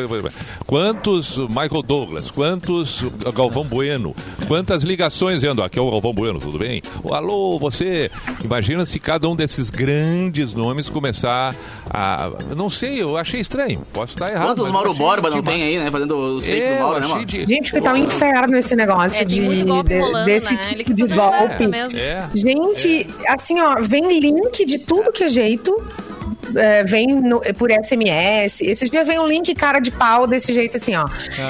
[0.66, 3.04] quantos Michael Douglas, quantos
[3.36, 4.16] Galvão Bueno,
[4.48, 6.82] quantas ligações, Endo, aqui é o Galvão Bueno, tudo bem?
[7.12, 8.10] Alô, você,
[8.46, 11.54] imagina se cada um desses grandes nomes começar
[11.90, 14.56] a, não sei, eu achei estranho, posso estar errado.
[14.56, 15.92] Quantos Mauro Borba não tem aí, né?
[15.92, 17.26] Fazendo os fake É, do Mauro, né, mano?
[17.26, 20.54] de- Gente, que tá um inferno esse negócio É, de, muito golpe de- rolando, desse
[20.54, 20.62] né?
[20.62, 21.68] tipo de golpe.
[21.68, 22.00] mesmo.
[22.00, 22.30] É.
[22.34, 25.76] Gente, assim, ó, vem link de tudo que é jeito.
[26.56, 28.62] É, vem no- por SMS.
[28.62, 31.08] Esses dias vem um link cara de pau desse jeito assim, ó.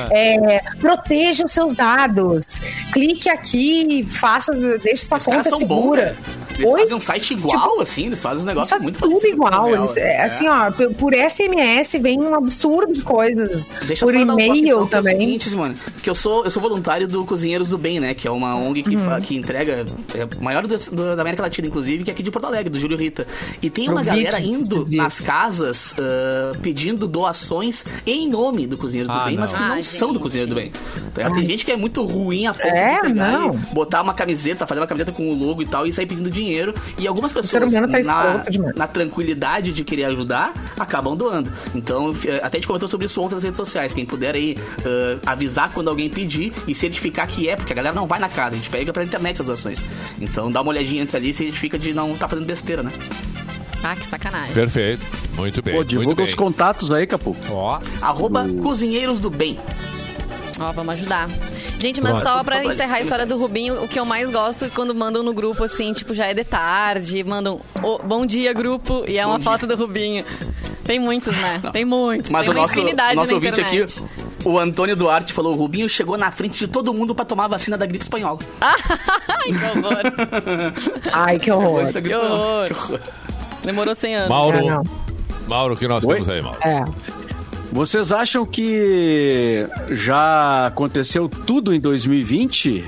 [0.10, 2.46] É, proteja os seus dados.
[2.94, 6.02] Clique aqui, faça, deixe sua Os conta são bons, segura.
[6.04, 6.18] velho.
[6.60, 6.80] Eles Oi?
[6.82, 9.66] fazem um site igual, Tipo, assim, eles fazem Eles negócios muito tudo igual.
[9.66, 10.02] real, Eles, né?
[10.02, 13.72] é, assim, ó, por- SMS vem um absurdo de coisas.
[13.88, 15.18] Deixa por e-mail então, É também.
[15.20, 18.14] seguinte, Simone, que eu sou, eu sou voluntário do Cozinheiros do Bem, né?
[18.14, 19.20] Que é uma ONG que, Uhum.
[19.22, 22.30] que entrega, é a maior do, do- da América Latina, inclusive, que é aqui de
[22.30, 23.26] Porto Alegre, do Júlio Rita.
[23.62, 24.38] E tem uma Eu vi galera
[24.78, 29.60] indo nas casas ah, pedindo doações em nome do Cozinheiros do Ah, Bem, mas não.
[29.60, 30.24] que não Ah, são do gente.
[30.24, 30.72] Cozinheiro do Bem.
[31.14, 31.30] Tá?
[31.32, 33.54] Tem gente que é muito ruim a ponto É, de pegar não.
[33.54, 36.30] e botar uma camiseta, fazer uma camiseta com o logo e tal, e sair pedindo
[36.30, 36.74] dinheiro.
[36.98, 41.52] E algumas pessoas, tá na, na tranquilidade de querer ajudar, acabam doando.
[41.76, 43.94] Então, eh, até a gente comentou sobre isso ontem nas redes sociais.
[43.94, 44.56] Quem puder aí
[44.86, 48.30] eh, avisar quando alguém pedir e certificar que é, porque a galera não vai na
[48.30, 49.84] casa, a gente pega pela internet as doações.
[50.20, 52.92] Então dá uma olhadinha antes ali e certifica de não estar fazendo besteira, né?
[53.84, 54.54] Ah, que sacanagem.
[54.54, 56.26] Perfeito, muito bem, Pô, muito divulga bem.
[56.26, 57.36] os contatos aí, Capu.
[57.50, 59.58] Ó, Arroba Cozinheiros do Bem.
[60.60, 61.28] Ó, vamos ajudar.
[61.80, 62.24] Gente, mas Pronto.
[62.24, 65.24] só pra encerrar a história do Rubinho, o que eu mais gosto é quando mandam
[65.24, 69.26] no grupo, assim, tipo, já é de tarde, mandam "Ô, bom dia, grupo, e é
[69.26, 69.46] uma dia.
[69.46, 70.24] foto do Rubinho.
[70.84, 71.62] Tem muitos, né?
[71.74, 72.30] Tem muitos.
[72.32, 72.76] Mas Tem o nosso,
[73.16, 73.84] nosso ouvinte aqui,
[74.44, 77.50] o Antônio Duarte, falou: o Rubinho chegou na frente de todo mundo pra tomar a
[77.50, 78.40] vacina da gripe espanhola.
[79.30, 80.02] Ai, que horror.
[81.14, 81.86] Ai, que horror.
[81.94, 82.68] Que horror.
[82.68, 83.00] Que horror.
[83.64, 84.30] Demorou 100 anos.
[84.30, 84.80] Mauro, É.
[85.48, 86.14] Mauro, o que nós Oi?
[86.16, 86.58] temos aí, Mauro?
[86.64, 86.84] É.
[87.72, 92.84] Vocês acham que já aconteceu tudo em 2020?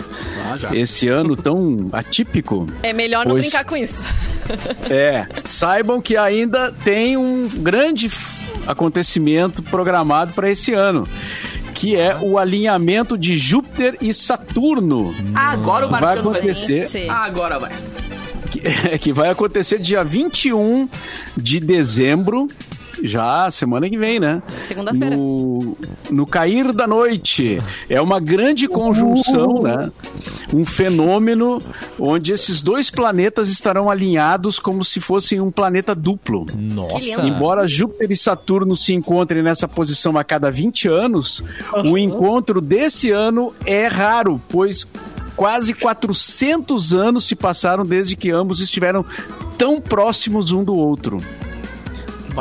[0.51, 0.75] Ah, já.
[0.75, 2.67] Esse ano tão atípico?
[2.83, 4.03] É melhor não Pois- brincar com isso.
[4.89, 8.11] É, saibam que ainda tem um grande
[8.67, 11.07] acontecimento programado para esse ano,
[11.73, 16.41] que é o alinhamento de Júpiter e Saturno, Agora o Marciano vai.
[16.41, 17.09] acontecer.
[17.09, 17.71] Agora vai.
[18.53, 20.87] Que, que vai acontecer dia 21
[21.35, 22.47] de dezembro,
[23.01, 24.41] já semana que vem, né?
[24.61, 25.15] Segunda-feira.
[25.15, 25.75] No,
[26.11, 27.59] no cair da noite.
[27.89, 29.91] É uma grande conjunção, né?
[30.53, 31.61] Um fenômeno
[31.99, 36.45] onde esses dois planetas estarão alinhados como se fossem um planeta duplo.
[36.55, 37.21] Nossa.
[37.25, 41.43] Embora Júpiter e Saturno se encontrem nessa posição a cada 20 anos,
[41.83, 44.87] o encontro desse ano é raro, pois
[45.35, 49.05] quase 400 anos se passaram desde que ambos estiveram
[49.57, 51.21] tão próximos um do outro.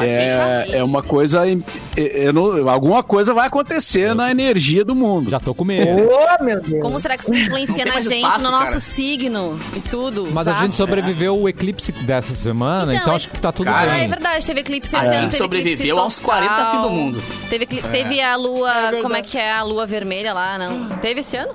[0.01, 1.47] É, é uma coisa.
[1.47, 1.59] é-
[1.95, 5.31] eu não- alguma coisa vai acontecer na energia do mundo.
[5.31, 6.09] Já tô com medo.
[6.11, 6.81] Oh, meu Deus.
[6.81, 8.81] Como será que isso influencia na gente, espaço, no nosso cara.
[8.81, 10.29] signo e tudo?
[10.33, 13.93] Mas a gente sobreviveu o eclipse dessa semana, então, Então, acho que tá tudo Cara,
[13.93, 14.09] Ah, é bem.
[14.09, 16.71] verdade, teve eclipse A esse ano, gente teve sobreviveu aos 40 total.
[16.73, 17.23] fim do mundo.
[17.51, 20.89] Teve, teve a lua, como é que é a lua vermelha lá, não?
[21.01, 21.53] Teve esse ano?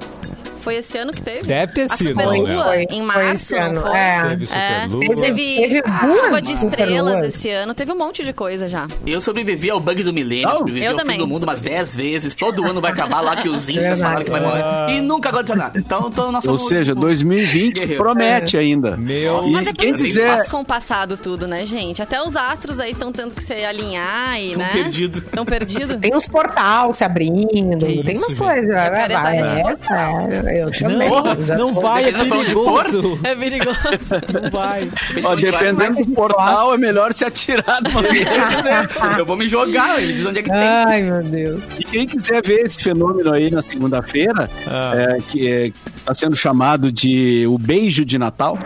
[0.67, 1.43] Foi esse ano que teve?
[1.43, 2.07] Deve ter a sido.
[2.09, 3.91] Superlua, Foi, em foi março, esse não ano, foi?
[3.97, 4.21] é.
[4.23, 5.15] Teve É, Superlua.
[5.15, 8.85] teve, Teve duas chuva de estrelas esse ano, teve um monte de coisa já.
[9.05, 11.15] Eu sobrevivi ao bug do milênio, Não, sobrevivi eu ao também.
[11.15, 12.35] fim do mundo umas 10 vezes.
[12.35, 14.97] Todo ano vai acabar lá que os incas falaram que vai morrer.
[14.97, 15.79] E nunca aconteceu nada.
[15.79, 18.03] Então, então nós Ou seja, 2020 Guerreiro.
[18.03, 18.97] promete ainda.
[18.97, 19.41] Meu.
[19.49, 20.35] Mas é por quem isso que quiser.
[20.35, 22.01] faz com o passado tudo, né, gente?
[22.01, 24.69] Até os astros aí estão tendo que se alinhar e, Tão né?
[24.73, 25.19] perdido.
[25.19, 25.97] Estão perdidos.
[26.01, 28.67] Tem uns portal se abrindo, Que tem isso, umas coisas.
[28.67, 30.29] Nesse é, portal.
[30.29, 30.71] sério, eu.
[30.81, 33.19] Não, não vai, é perigoso.
[33.23, 33.77] É perigoso.
[34.41, 34.89] Não vai.
[35.23, 39.17] Ó, dependendo do portal, é melhor se atirar vez.
[39.17, 40.59] Eu vou me jogar, ele diz onde é que tem.
[40.59, 41.63] Ai, meu Deus.
[41.79, 47.45] E quem quiser ver esse fenômeno aí na segunda-feira, é, que está sendo chamado de
[47.47, 48.57] o beijo de Natal,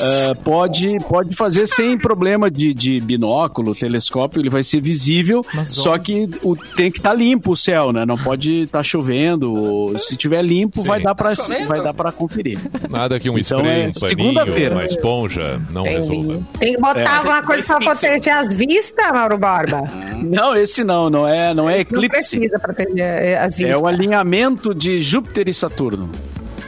[0.00, 5.70] é, pode, pode fazer sem problema de, de binóculo, telescópio, ele vai ser visível, Mas,
[5.70, 8.04] só que o, tem que estar limpo o céu, né?
[8.04, 9.52] Não pode estar chovendo.
[9.52, 11.27] ou se tiver limpo, vai dar para
[11.66, 12.58] vai dar para conferir.
[12.90, 14.74] Nada que um Então spray, é um paninho, segunda-feira.
[14.74, 16.34] uma esponja não resolva.
[16.34, 17.06] Tem, tem que botar É.
[17.06, 18.00] alguma coisa pra pixels.
[18.00, 19.82] proteger as vistas, Mauro Borba.
[20.22, 22.08] Não, esse não, não é, não é Não eclipse.
[22.36, 23.74] precisa proteger eh, as vistas.
[23.74, 26.10] É o alinhamento de Júpiter e Saturno.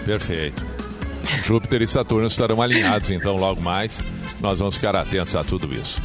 [0.04, 0.64] Perfeito.
[1.44, 4.00] Júpiter e Saturno estarão alinhados, então, logo mais.
[4.40, 6.00] Nós vamos ficar atentos a tudo isso.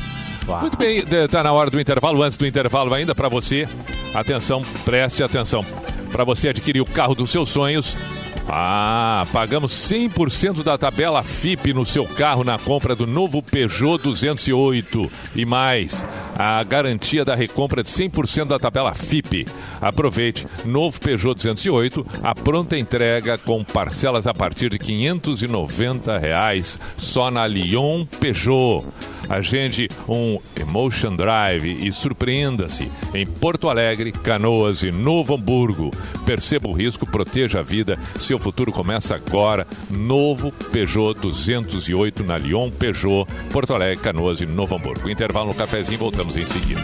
[0.62, 2.22] Muito bem, está na hora do intervalo.
[2.22, 3.65] Antes do intervalo, ainda para você,
[4.13, 5.65] atenção, preste atenção.
[6.12, 7.98] Para você adquirir o carro dos seus sonhos,
[8.47, 15.12] Ah, pagamos 100% da tabela FIP no seu carro na compra do novo Peugeot 208
[15.36, 16.05] e mais
[16.38, 19.47] a garantia da recompra de 100% da tabela FIP.
[19.81, 27.31] Aproveite, novo Peugeot 208, a pronta entrega com parcelas a partir de 590 reais só
[27.31, 28.86] na Lyon Peugeot.
[29.29, 35.91] Agende um Emotion Drive e surpreenda-se em Porto Alegre, Canoas e Novo Hamburgo.
[36.25, 37.97] Perceba o risco, proteja a vida.
[38.19, 39.67] Seu futuro começa agora.
[39.89, 45.09] Novo Peugeot 208 na Lyon Peugeot, Porto Alegre, Canoas e Novo Hamburgo.
[45.09, 46.81] Intervalo no cafezinho, voltamos em seguida.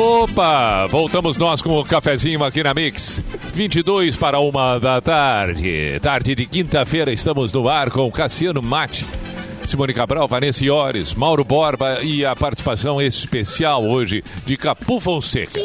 [0.00, 3.22] Opa, voltamos nós com o cafezinho aqui na Mix.
[3.54, 5.98] 22 para uma da tarde.
[6.02, 9.06] Tarde de quinta-feira, estamos no ar com Cassiano Mate,
[9.64, 15.58] Simone Cabral, Vanessa Iores, Mauro Borba e a participação especial hoje de Capu Fonseca.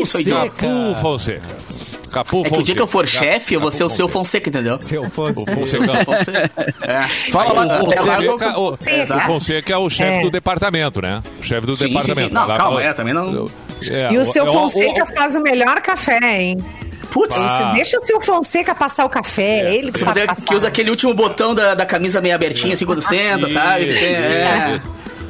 [0.00, 0.50] Isso, idiota.
[0.50, 1.64] Capu Fonseca.
[2.12, 3.24] Capu É que o dia que eu for Fonseca.
[3.32, 4.44] chefe, eu vou ser o seu Fonseca.
[4.44, 4.78] Fonseca, entendeu?
[4.78, 5.66] Seu Fonseca.
[5.66, 6.50] seu Fonseca.
[6.82, 7.02] É.
[7.32, 8.68] Fala lá, o Fonseca, o,
[9.16, 10.22] o Fonseca é o chefe É.
[10.22, 11.20] do departamento, né?
[11.40, 12.28] O chefe do Sim, sim, departamento.
[12.28, 12.34] sim.
[12.34, 13.50] Não, Lá- calma, é, também não-
[13.90, 16.58] É, E o seu é o- Fonseca o- faz o melhor café, hein?
[17.10, 17.72] Putz, Ah.
[17.74, 19.74] Deixa o seu Fonseca passar o café, É.
[19.76, 22.84] ele que Você sabe que usa aquele último botão da, da camisa meio abertinha, assim,
[22.84, 23.84] quando senta, sabe?
[23.86, 24.80] Tem- é.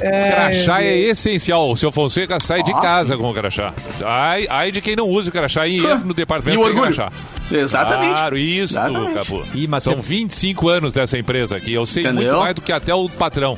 [0.00, 1.70] Crachá é essencial.
[1.70, 2.82] O seu Fonseca sai de Nossa.
[2.86, 3.72] casa com o crachá.
[4.04, 6.82] Ai, ai de quem não usa o crachá e entra no departamento E o sem
[6.82, 7.12] crachá.
[7.50, 8.12] Exatamente.
[8.12, 9.14] Claro, isso, Exatamente.
[9.14, 9.42] Capu.
[9.54, 11.72] Ih, mas São você- 25 anos dessa empresa aqui.
[11.72, 12.24] Eu sei Entendeu?
[12.24, 13.56] muito mais do que até o patrão.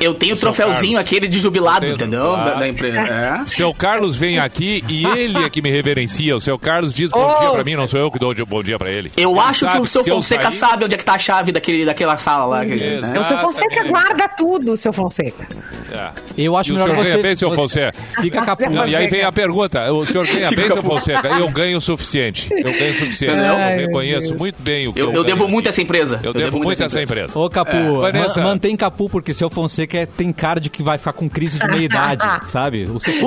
[0.00, 1.00] Eu tenho o troféuzinho Carlos.
[1.00, 2.36] aquele de jubilado, entendeu?
[2.36, 2.98] Da, da empresa.
[3.00, 3.42] É.
[3.42, 6.36] O seu Carlos vem aqui e ele é que me reverencia.
[6.36, 8.62] O seu Carlos diz bom Ô, dia pra mim, não sou eu que dou bom
[8.62, 9.10] dia pra ele.
[9.16, 11.14] Eu Ele acho que o seu se eu Fonseca sair- sabe onde é que tá
[11.14, 12.64] a chave daquele, daquela sala lá.
[12.64, 13.12] que- Exato.
[13.12, 13.20] né?
[13.20, 13.90] O seu Fonseca Exatamente.
[13.92, 15.46] guarda tudo, o seu Fonseca.
[15.92, 16.10] É.
[16.36, 17.10] Eu acho E o melhor senhor você...
[17.10, 17.98] ganha bem, seu Fonseca?
[18.20, 18.70] Fica capu.
[18.70, 21.28] Não, e aí vem a pergunta: o senhor ganha bem, seu Fonseca?
[21.28, 22.48] Eu ganho o suficiente.
[22.52, 23.32] Eu ganho o suficiente.
[23.32, 23.52] Entendeu?
[23.52, 26.20] Eu Ai, reconheço muito bem o que Eu, eu, eu devo muito a essa empresa.
[26.22, 27.38] Eu devo muito a essa empresa.
[27.38, 31.12] Ô, Capu, É, mantém Capu, porque seu Fonseca é- tem cara de que vai ficar
[31.12, 32.84] com crise de meia-idade, sabe?
[32.84, 33.20] O seu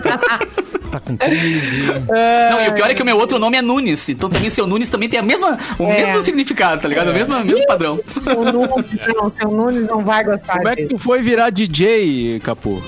[1.00, 1.82] tá com crise.
[2.50, 4.08] Não, e o pior é que o meu outro nome é Nunes.
[4.08, 6.00] Então também seu Nunes também tem a mesma, o É.
[6.06, 7.10] mesmo significado, tá ligado?
[7.10, 7.98] O mesmo, mesmo padrão.
[8.36, 11.50] O Nunes, não, o seu Nunes não vai gostar Como é que tu foi virar
[11.50, 12.82] DJ, Capu?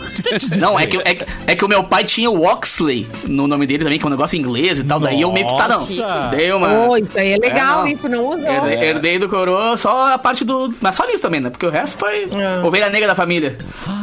[0.59, 3.67] Não, é que, é, que- é que o meu pai tinha o Oxley no nome
[3.67, 5.01] dele também, que é um negócio em inglês e tal.
[5.01, 5.81] Daí eu meio que tá, não.
[5.81, 6.29] Nossa.
[6.31, 6.89] Dei uma.
[6.89, 7.87] Ô, isso aí é legal, É, não.
[7.89, 7.99] hein?
[8.01, 8.49] Tu não usou.
[8.49, 10.73] Herdei, herdei do coroa só a parte do.
[10.81, 11.51] Mas só nisso também, né?
[11.51, 12.65] Porque o resto foi É.
[12.67, 13.57] ovelha negra da família.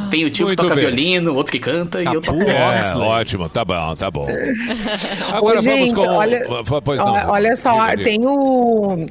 [0.09, 0.85] Tem o tio Muito que toca bem.
[0.85, 2.37] violino, outro que canta e eu Capu.
[2.39, 2.49] toco.
[2.49, 3.07] É, Oxley.
[3.07, 4.27] ótimo, tá bom, tá bom.
[5.33, 6.17] Agora Ô, gente, vamos com.
[6.17, 6.45] olha,
[6.83, 9.05] Pois não, olha, só, diga, tem o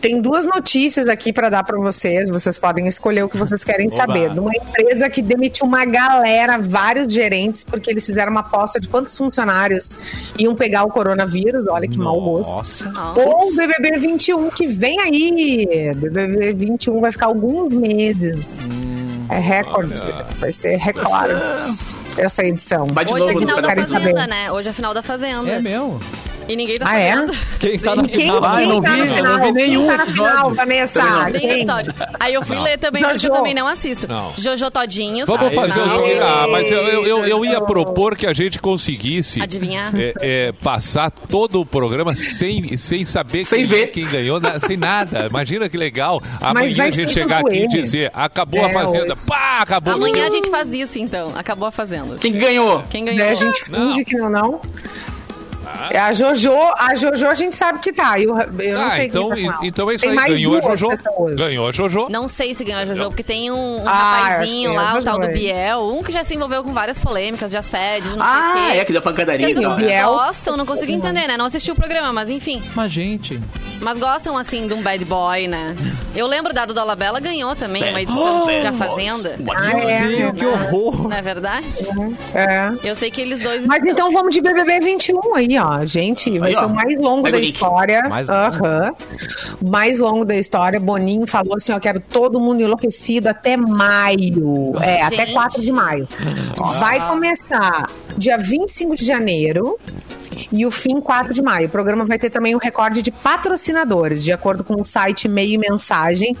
[0.00, 2.28] tem duas notícias aqui para dar para vocês.
[2.28, 4.30] Vocês podem escolher o que vocês querem saber.
[4.30, 8.88] De uma empresa que demitiu uma galera, vários gerentes, porque eles fizeram uma aposta de
[8.88, 9.90] quantos funcionários
[10.38, 11.66] iam pegar o coronavírus.
[11.68, 12.50] Olha que mau gosto.
[12.50, 12.92] Nossa.
[13.16, 15.94] Ou o BBB 21 que vem aí.
[15.94, 18.38] BBB 21 vai ficar alguns meses.
[19.28, 20.00] é recorde.
[20.02, 20.26] olha.
[20.38, 21.08] Vai ser recorde
[22.18, 22.86] essa edição.
[22.88, 23.88] Vai de Hoje é novo no final da Fazenda.
[23.88, 24.30] Fazenda, saber.
[24.30, 24.52] né?
[24.52, 25.50] Hoje é final da Fazenda.
[25.50, 26.00] É mesmo?
[26.48, 27.12] E ninguém tá Ah, é?
[27.12, 27.32] fazendo.
[27.60, 28.44] Quem tá na Quem, final?
[28.44, 29.36] Ah, eu não quem tá vi, final?
[29.38, 30.32] não vi nenhum Quem tá na episódio.
[30.32, 31.00] final, Vanessa?
[31.02, 31.50] Também Tem Quem?
[31.58, 31.94] episódio.
[32.18, 32.62] Aí eu fui Não.
[32.62, 34.08] ler também, porque eu também não assisto.
[34.08, 34.32] Não.
[34.36, 35.26] Jojo Todinho.
[35.26, 35.60] Vamos tá?
[35.62, 35.96] fazer o Não.
[36.04, 36.20] seguinte.
[36.22, 39.92] Ah, mas eu, eu, eu, eu ia propor que a gente conseguisse Adivinhar?
[39.94, 43.86] é, é, passar todo o programa sem, sem saber Sem quem, ver.
[43.88, 45.26] quem ganhou, na- sem nada.
[45.28, 46.22] Imagina que legal.
[46.40, 49.12] Amanhã a gente chegar aqui e dizer: acabou a É, fazenda.
[49.12, 49.26] hoje.
[49.26, 49.92] Pá, acabou.
[49.94, 51.32] Amanhã a gente faz isso, então.
[51.36, 52.16] Acabou a Fazenda.
[52.16, 52.82] Quem ganhou?
[52.90, 53.28] Quem ganhou?
[53.28, 53.90] a gente Não.
[53.90, 54.60] finge que não, não.
[55.90, 58.18] É A Jojo, a Jojo a gente sabe que tá.
[58.20, 60.32] Eu, eu não Ah, sei então, quem tá então é isso Tem aí.
[60.34, 60.88] Ganhou a Jojo.
[60.88, 61.34] pessoas.
[61.34, 62.06] Ganhou a Jojo.
[62.10, 63.92] Não sei se ganhou a Jojo, porque tem um, um Ah,
[64.28, 65.32] rapazinho é lá, o tal do é.
[65.32, 68.72] Biel, um que já se envolveu com várias polêmicas de assédio, não Ah, sei o
[68.72, 68.78] quê.
[68.78, 70.08] é que deu pancadaria Que as pessoas Biel.
[70.08, 71.36] gostam, não consigo entender, né?
[71.36, 72.62] Não assisti o programa, mas enfim.
[72.74, 73.40] Mas, gente...
[73.80, 75.74] Mas gostam, assim, de um bad boy, né?
[76.14, 78.60] Eu lembro da do Dolabella ganhou também uma Bad edição boys.
[78.60, 79.38] de A Fazenda.
[79.54, 80.06] Ah, é.
[80.08, 81.08] Deus, que horror.
[81.08, 81.66] Não é verdade?
[82.34, 82.72] É.
[82.88, 85.84] Eu sei que eles dois Mas estão- então vamos de BBB 21 aí, ó.
[85.84, 86.66] Gente, vai Aí, ser ó.
[86.66, 88.08] o mais longo da história.
[88.08, 88.92] Mais Aham.
[89.60, 90.78] O Mais longo da história.
[90.80, 94.74] Boninho falou assim, ó, quero todo mundo enlouquecido até maio.
[94.80, 95.32] É, até Gente.
[95.34, 96.08] 4 de maio.
[96.78, 99.78] Vai começar dia 25 de janeiro.
[100.52, 101.66] E o fim 4 de maio.
[101.66, 105.54] O programa vai ter também um recorde de patrocinadores, de acordo com o site Meio
[105.54, 106.36] e Mensagem,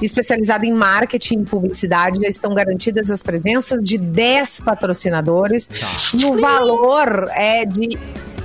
[0.00, 2.20] especializado em marketing e publicidade.
[2.22, 5.68] Já estão garantidas as presenças de 10 patrocinadores.
[6.14, 7.98] No valor é de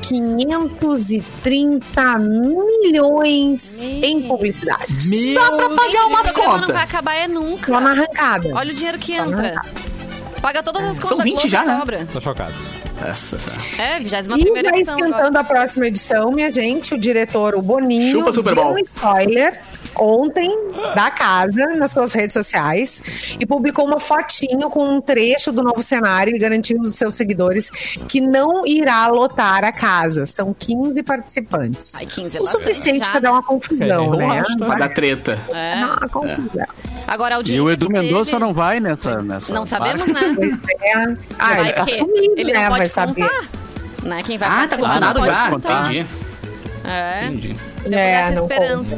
[0.07, 4.27] 530 milhões em Meu.
[4.29, 4.85] publicidade.
[5.33, 6.83] Dá pra Gente, pagar esse umas programa não vai contas.
[6.83, 7.73] acabar é nunca.
[7.73, 8.49] Só na arrancada.
[8.53, 9.55] Olha o dinheiro que Só entra.
[10.41, 11.79] Paga todas as contas São da 20 Globo já, né?
[11.79, 12.07] sobra.
[12.11, 12.53] Tô chocado.
[13.03, 13.53] Essa, essa.
[13.81, 15.09] É, 21 E primeira vai edição agora.
[15.11, 16.93] esquentando a próxima edição, minha gente.
[16.93, 19.59] O diretor, o Boninho, Chupa, Super deu um spoiler
[19.97, 20.49] ontem
[20.93, 23.01] da casa nas suas redes sociais
[23.39, 27.69] e publicou uma fotinho com um trecho do novo cenário e garantindo aos seus seguidores
[28.07, 30.25] que não irá lotar a casa.
[30.25, 31.95] São 15 participantes.
[31.95, 34.43] Ai, 15 é o suficiente para dar uma confusão, É, né?
[34.79, 35.39] dar treta.
[35.53, 35.75] É.
[35.75, 36.65] Uma confusão.
[37.07, 39.21] Agora a E audiência o Edu Mendonça teve- não vai nessa.
[39.21, 40.27] nessa Não sabemos, barca.
[40.27, 40.35] né?
[40.35, 41.17] Pois é.
[41.37, 42.59] Ah, Vai ele tá assumido, ele né?
[42.61, 43.13] não Vai pode saber.
[43.29, 43.45] contar.
[44.03, 44.19] Né?
[44.25, 44.77] Quem vai Ah, tá
[45.13, 45.49] pode já.
[45.49, 45.93] contar.
[45.93, 46.05] Entendi.
[46.83, 47.25] É.
[47.25, 47.55] Entendi.
[47.83, 48.97] Temos É, essa esperança.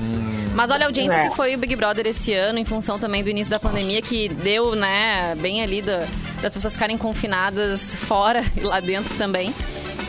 [0.53, 1.29] Mas olha a audiência É.
[1.29, 4.27] que foi o Big Brother esse ano, em função também do início da pandemia, que
[4.27, 6.05] deu, né, bem ali da-
[6.41, 9.53] das pessoas ficarem confinadas fora e lá dentro também.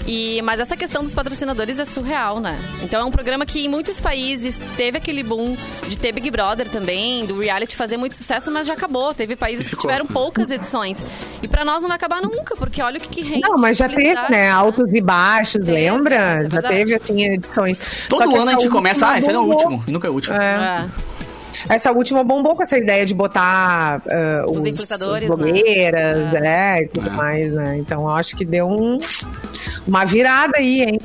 [0.08, 2.58] E, mas essa questão dos patrocinadores é surreal, né?
[2.82, 5.54] Então é um programa que em muitos países teve aquele boom
[5.86, 9.12] de ter Big Brother também, do reality fazer muito sucesso, mas já acabou.
[9.12, 11.02] Teve países que tiveram poucas edições.
[11.42, 13.42] E pra nós não vai acabar nunca, porque olha o que, que rende.
[13.42, 14.50] Não, mas já teve, publicidade, né?
[14.50, 16.14] Altos e baixos, Teve, lembra?
[16.14, 17.78] é já teve, assim, edições.
[18.08, 19.84] Todo Só que ano a gente começa, ah, esse é o último.
[19.86, 20.36] E nunca é o último.
[20.36, 20.86] É.
[20.86, 21.17] É.
[21.68, 26.40] Essa última bombou com essa ideia de botar ah, Os os, influenciadores, os blogueiras, né?
[26.40, 26.82] né?
[26.82, 27.78] E tudo mais, né?
[27.78, 28.98] Então eu acho que deu um,
[29.86, 31.00] uma virada aí, hein?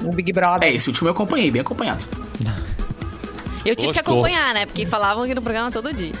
[0.00, 0.68] No Big Brother.
[0.68, 2.04] É, esse último eu acompanhei, bem acompanhado.
[3.64, 4.14] Eu tive que Gostou.
[4.14, 4.66] acompanhar, né?
[4.66, 6.12] Porque falavam aqui no programa todo dia.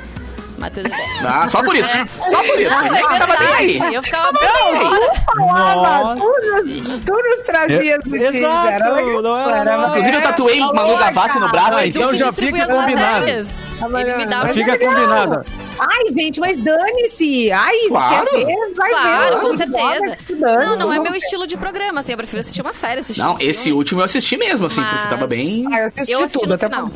[0.58, 0.98] Mas tudo bem.
[1.24, 1.90] Ah, só por isso.
[2.20, 2.76] Só por isso.
[2.84, 3.94] É Nem tava nem aí.
[3.94, 8.34] Eu ficava Tu falava, tu, nos- tu nos trazia notícias.
[8.34, 8.90] Exato, era
[9.22, 9.88] não era nada.
[9.88, 11.80] Inclusive, eu tatuei Manu Gavassi no braço.
[11.84, 13.26] então Tu já fica combinado.
[13.28, 14.94] Ele me dava Fica é legal.
[14.94, 15.44] combinado.
[15.78, 17.50] Ai, gente, mas dane-se.
[17.52, 18.26] Ai, Claro.
[18.30, 19.40] quer ver, vai Claro, ver.
[19.40, 20.06] com certeza.
[20.16, 20.58] estudando.
[20.64, 21.18] Não, não é meu ver.
[21.18, 22.12] estilo de programa, assim.
[22.12, 23.78] Eu prefiro assistir uma série, assistir Não, um esse filme.
[23.78, 26.48] último eu assisti mesmo, assim, porque Mas- tava bem, Ah, eu assisti Eu assisti tudo,
[26.48, 26.90] no até final.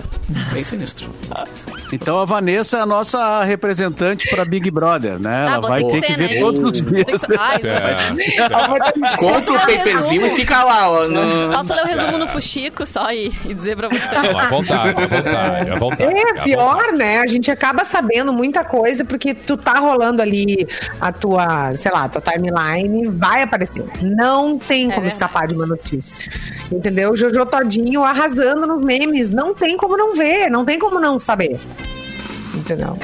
[0.53, 1.11] bem sinistro.
[1.93, 5.43] Então a Vanessa é a nossa representante para Big Brother, né?
[5.47, 7.21] Ela Ah, vou vai ter que que ser, ver né, todos os dias.
[7.39, 9.17] Ai, É.
[9.17, 11.09] Compra o pay-per-view e fica lá, ó.
[11.09, 11.53] No...
[11.55, 14.15] Posso ler o resumo no Fuxico só e, e dizer pra você?
[14.29, 16.03] Não, à vontade, à vontade, à vontade.
[16.15, 16.97] É, à pior, vontade.
[16.97, 17.19] né?
[17.21, 18.72] A gente acaba sabendo muita coisa
[19.05, 20.67] porque tu tá rolando ali
[21.01, 23.85] a tua, sei lá, a tua timeline, vai aparecer.
[24.01, 25.13] Não tem como verdade.
[25.13, 26.17] escapar de uma notícia.
[26.71, 27.17] Entendeu?
[27.17, 29.29] Jojo Todinho arrasando nos memes.
[29.29, 31.59] Não tem como não ver, não tem como não saber.
[32.55, 32.97] Entendeu?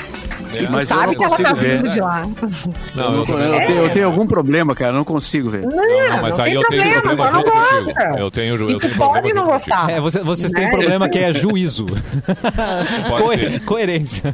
[0.54, 0.62] É.
[0.62, 1.76] E tu Mas eu sabe não que ela tá consigo ver.
[1.82, 2.26] vindo de lá.
[2.94, 3.58] Não, eu Eu, não.
[3.66, 5.62] tenho, eu tenho algum problema, cara, eu não consigo ver.
[5.62, 7.84] Não, Não, mas não aí tem eu tenho problema, não junto contigo.
[7.94, 8.18] gosta.
[8.18, 9.90] Eu tenho, eu E tu tenho pode não gostar.
[9.90, 10.70] É, você- vocês têm Né?
[10.70, 11.87] problema que é juízo.
[13.08, 14.32] Pode coerência.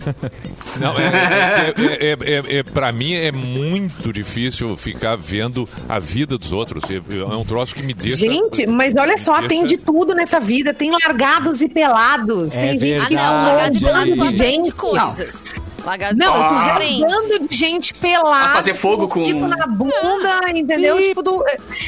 [0.78, 2.16] Não, é, é, é,
[2.52, 6.84] é, é, pra mim é muito difícil ficar vendo a vida dos outros.
[6.90, 8.16] É, é um troço que me deixa.
[8.18, 10.72] Gente, mas olha só, deixa- tem de tudo nessa vida.
[10.74, 12.54] Tem largados e pelados.
[12.56, 13.14] É tem gente Ah, verdade.
[13.14, 14.72] não, Lagados e Pelados de só aprende gente.
[14.72, 15.54] coisas.
[15.84, 16.78] Lagados e Não, ah.
[17.00, 18.50] bando de gente pelada.
[18.50, 20.98] A fazer fogo com- na bunda, entendeu?
[21.00, 21.08] Ih.
[21.08, 21.44] Tipo, do-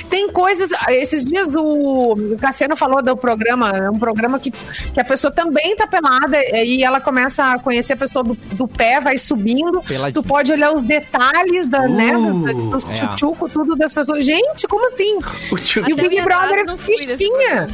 [0.08, 0.70] tem coisas.
[0.88, 5.74] Esses dias o Cassiano falou do programa, é um programa que, que a pessoa também
[5.76, 9.80] tá pelada e ela começa a conhecer a pessoa do, do pé, vai subindo.
[10.12, 12.94] Tu pode olhar os detalhes da, né, Uh, do, do é.
[12.94, 14.24] tchutchuco, tudo das pessoas.
[14.24, 15.18] Gente, como assim?
[15.50, 17.68] O tio- E o Big Brother é fichinha.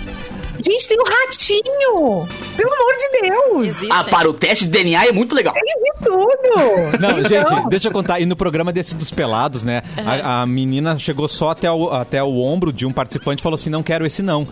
[0.64, 2.28] Gente, tem um ratinho!
[2.56, 3.66] Pelo amor de Deus!
[3.66, 3.88] Existe.
[3.90, 5.52] Ah, para o teste de DNA é muito legal.
[5.54, 6.98] Tem de tudo!
[7.00, 8.20] Não, Então, gente, deixa eu contar.
[8.20, 9.82] E no programa desse dos pelados, né?
[10.04, 13.56] A, a menina chegou só até o, até o ombro de um participante e falou
[13.56, 14.46] assim: não quero esse não.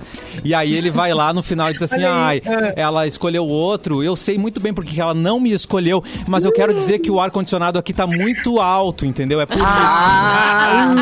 [0.44, 2.42] E aí ele vai lá no final e diz assim: ai,
[2.74, 4.02] ela escolheu outro.
[4.02, 7.20] Eu sei muito bem porque ela não me escolheu, mas eu quero dizer que o
[7.20, 9.40] ar-condicionado aqui tá muito alto, entendeu?
[9.40, 9.66] É por isso.
[9.66, 10.92] Ah,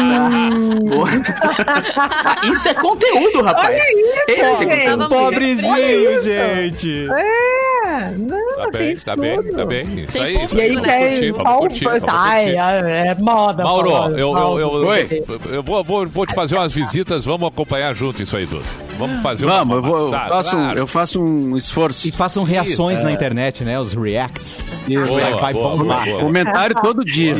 [2.53, 3.69] isso é conteúdo, rapaz.
[3.69, 4.69] Olha isso, Esse é gente.
[4.69, 4.98] conteúdo.
[4.99, 7.09] Tava Pobrezinho, gente.
[7.11, 9.57] É, não, Tá bem, tá bem, tudo.
[9.57, 10.01] tá bem.
[10.01, 13.63] Isso Tem aí, isso E aí quer curtir, Ai, é moda.
[13.65, 18.23] Mauro, eu, eu, eu, eu vou, vou, vou te fazer umas visitas, vamos acompanhar junto
[18.23, 18.88] isso aí, Dudu.
[18.99, 20.79] Vamos fazer Vamos, eu, vou, eu, faço, claro.
[20.79, 22.09] eu faço um esforço.
[22.09, 23.79] E façam reações na internet, né?
[23.79, 24.65] Os reacts.
[24.89, 25.07] Isso.
[25.07, 26.05] Boa, vai boa, bombar.
[26.05, 26.21] boa.
[26.21, 27.35] Comentário todo dia.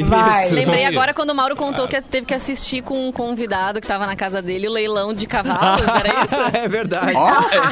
[0.53, 4.07] Lembrei agora quando o Mauro contou que teve que assistir com um convidado que tava
[4.07, 6.57] na casa dele, o leilão de cavalos, era isso?
[6.57, 7.13] é verdade.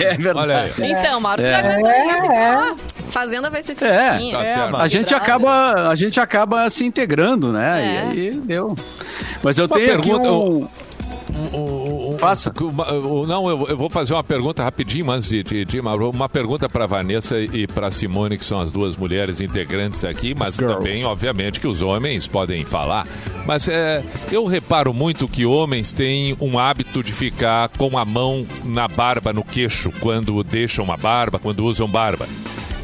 [0.02, 0.38] É verdade.
[0.38, 0.72] Olha aí.
[0.90, 2.26] Então, Mauro, tu já aguentou É, isso?
[2.32, 2.50] é.
[2.50, 2.74] Ah,
[3.10, 4.38] fazenda vai ser É, fresquinha.
[4.38, 4.76] tá certo.
[4.76, 7.82] A gente, acaba, a gente acaba se integrando, né?
[7.86, 8.14] É.
[8.14, 8.74] E aí deu.
[9.42, 10.34] Mas eu Uma tenho aqui pergunta, um...
[10.34, 10.68] um- um-
[12.18, 12.52] Faça.
[12.60, 15.94] uma- um- não, eu, eu vou fazer uma pergunta rapidinho antes de, de, de- uma,
[15.94, 20.56] uma pergunta para Vanessa e para Simone, que são as duas mulheres integrantes aqui, mas
[20.78, 23.06] também, obviamente, que os homens podem falar.
[23.46, 28.46] Mas é, eu reparo muito que homens têm um hábito de ficar com a mão
[28.64, 32.26] na barba, no queixo, quando deixam a barba, quando usam barba.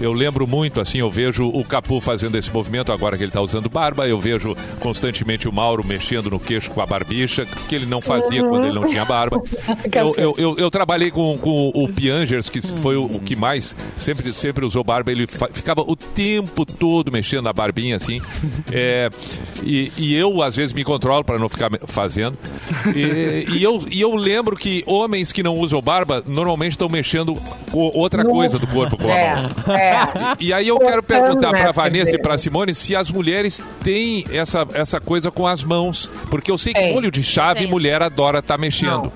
[0.03, 3.40] Eu lembro muito, assim, eu vejo o Capu fazendo esse movimento agora que ele está
[3.40, 7.86] usando barba, eu vejo constantemente o Mauro mexendo no queixo com a barbicha, que ele
[7.86, 9.40] não fazia quando ele não tinha barba.
[9.92, 13.76] Eu, eu, eu, eu trabalhei com, com o Piangers, que foi o, o que mais
[13.96, 18.20] sempre, sempre usou barba, ele ficava o tempo todo mexendo na barbinha, assim.
[18.72, 19.11] É,
[19.62, 22.36] e, e eu, às vezes, me controlo para não ficar fazendo.
[22.94, 27.36] E, e eu, e eu lembro que homens que não usam barba normalmente estão mexendo
[27.70, 29.74] com outra coisa do corpo com a mão.
[29.74, 30.08] É, é.
[30.40, 34.24] E aí eu quero perguntar né, para Vanessa e para Simone se as mulheres têm
[34.32, 38.38] essa, essa coisa com as mãos, porque eu sei que molho de chave mulher adora
[38.38, 39.12] estar mexendo.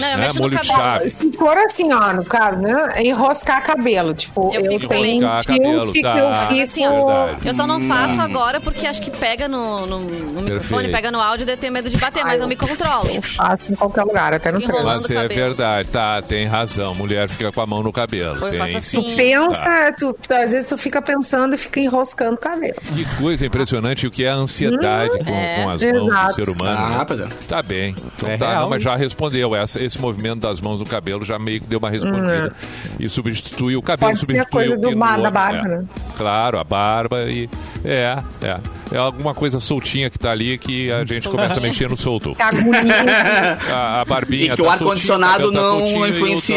[0.00, 0.22] Não, eu né?
[0.24, 0.88] mexo no Molho de cabelo.
[0.88, 1.08] chave.
[1.08, 3.02] Se for assim, ó, no caso, né?
[3.02, 4.14] Enroscar cabelo.
[4.14, 6.18] Tipo, Eu eu, fico tenho um cabelo, que tá.
[6.18, 6.62] eu fico...
[6.62, 10.88] Assim, ó, eu só não faço agora porque acho que pega no, no, no microfone,
[10.90, 13.08] pega no áudio e eu tenho medo de bater, mas eu me controlo.
[13.14, 14.84] Eu faço em qualquer lugar, até no trânsito.
[14.84, 16.94] Mas do é verdade, tá, tem razão.
[16.94, 18.44] Mulher fica com a mão no cabelo.
[18.46, 19.16] Eu tem, assim.
[19.16, 22.74] Pensa, tu, tu- às vezes tu fica pensando e fica enroscando o cabelo.
[22.94, 25.62] Que coisa impressionante o que é a ansiedade com, É.
[25.62, 26.34] com as mãos do Exato.
[26.34, 26.78] ser humano.
[26.78, 27.24] Ah, né?
[27.24, 27.44] é.
[27.48, 27.94] Tá bem.
[28.16, 29.54] Então É tá, real, não, mas já respondeu.
[29.54, 32.52] Essa, esse movimento das mãos no cabelo já meio que deu uma respondida.
[32.98, 34.12] E substitui o cabelo.
[34.12, 35.68] Pode ser a substitui coisa o do bar- da barba, é.
[35.78, 35.84] né?
[36.16, 37.48] Claro, a barba e.
[37.84, 38.58] É, é.
[38.92, 42.34] É alguma coisa soltinha que tá ali que a gente começa a mexer no solto.
[42.34, 43.58] Que agonia.
[43.70, 44.52] A, a barbinha.
[44.52, 46.56] E que o tá ar-condicionado o cabelo tá não o influencia.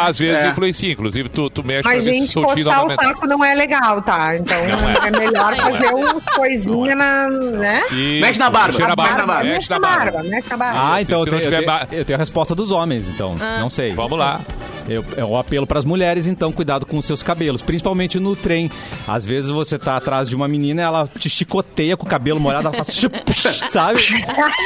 [0.00, 3.08] Às vezes influencia, inclusive tu, tu mexe Mas, se gente, o soltinho dá coçar o
[3.08, 4.36] saco não é legal, tá?
[4.36, 5.08] Então é.
[5.08, 5.72] é, melhor Não é.
[5.80, 7.28] fazer uns coisinha na.
[7.28, 7.82] né?
[8.20, 9.44] Mexe na barba, mexe na barba.
[9.44, 10.94] Mexe na barba, mexe na barba.
[10.94, 13.08] Ah, então eu Se tenho, eu, tiver tenho, ba- eu tenho a resposta dos homens,
[13.08, 13.36] então.
[13.60, 13.92] Não sei.
[13.92, 14.40] Vamos lá.
[14.88, 18.34] Eu, é um apelo para as mulheres, então, cuidado com os seus cabelos, principalmente no
[18.34, 18.68] trem.
[19.06, 22.66] Às vezes você tá atrás de uma menina, ela te chicoteia com o cabelo molhado,
[22.68, 23.14] ela faz chup,
[23.70, 24.00] sabe?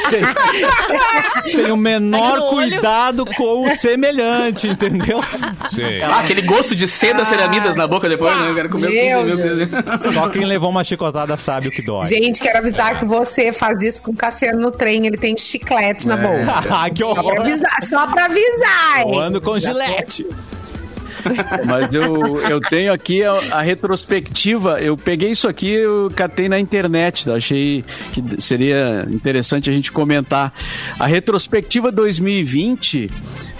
[0.09, 2.49] Tem, tem o menor olho.
[2.49, 5.21] cuidado com o semelhante, entendeu?
[5.69, 6.01] Sim.
[6.01, 8.49] Ah, aquele gosto de seda ceramidas na boca depois, né?
[8.49, 10.13] Eu quero comer Meu 15 mil coisas.
[10.13, 12.07] Só quem levou uma chicotada sabe o que dói.
[12.07, 16.05] Gente, quero avisar que você faz isso com o Cassiano no trem, ele tem chicletes
[16.05, 16.37] na boca.
[16.79, 17.41] Ah, que Só pra horror!
[17.41, 19.01] avisar, só pra avisar.
[19.01, 20.25] Eu ando com gilete.
[21.65, 24.79] Mas eu, eu tenho aqui a, a retrospectiva.
[24.81, 27.27] Eu peguei isso aqui, eu catei na internet.
[27.27, 30.53] eu Achei que seria interessante a gente comentar.
[30.99, 33.09] A retrospectiva 2020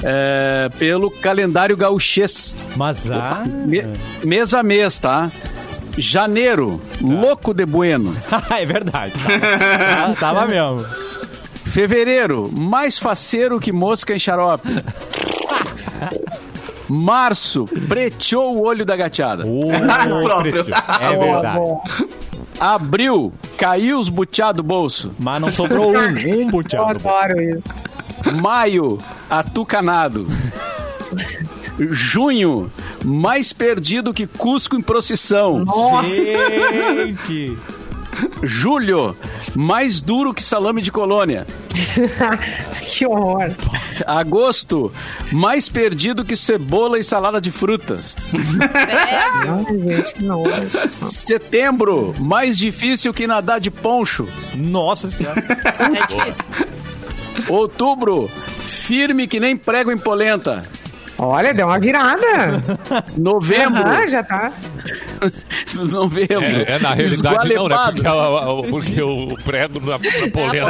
[0.03, 2.55] é, pelo calendário gauchês.
[2.75, 3.83] Mas ah, Me-
[4.23, 5.31] mês a mês, tá?
[5.97, 8.15] Janeiro, louco de bueno.
[8.55, 9.13] é verdade.
[9.15, 10.85] Tava, tava mesmo.
[11.65, 14.67] Fevereiro, mais faceiro que mosca em xarope.
[16.89, 19.43] Março, preteou o olho da gateada.
[19.47, 20.63] O próprio.
[20.65, 20.71] preto.
[21.01, 21.61] É verdade.
[22.59, 25.11] Abril, caiu os buteados do bolso.
[25.19, 26.89] Mas não sobrou um, um Eu buteado.
[27.07, 27.63] adoro isso.
[28.41, 28.97] Maio,
[29.29, 30.25] atucanado.
[31.79, 32.71] Junho,
[33.05, 35.63] mais perdido que Cusco em procissão.
[35.63, 37.55] Nossa, Gente!
[38.43, 39.15] Julho,
[39.55, 41.45] mais duro que salame de colônia.
[42.81, 43.51] que horror.
[44.05, 44.91] Agosto,
[45.31, 48.15] mais perdido que cebola e salada de frutas.
[49.47, 50.69] Ai, gente, que nojo.
[51.07, 54.27] Setembro, mais difícil que nadar de poncho.
[54.55, 55.43] Nossa senhora.
[55.79, 56.45] É difícil.
[57.49, 60.63] Outubro, firme que nem prego em polenta.
[61.19, 62.63] Olha, deu uma virada.
[63.17, 64.51] Novembro, Aham, já tá.
[65.77, 66.45] É, novembro.
[66.67, 67.75] é, na realidade não, né?
[67.85, 69.99] Porque, a- a- porque o na, na
[70.31, 70.67] polenta.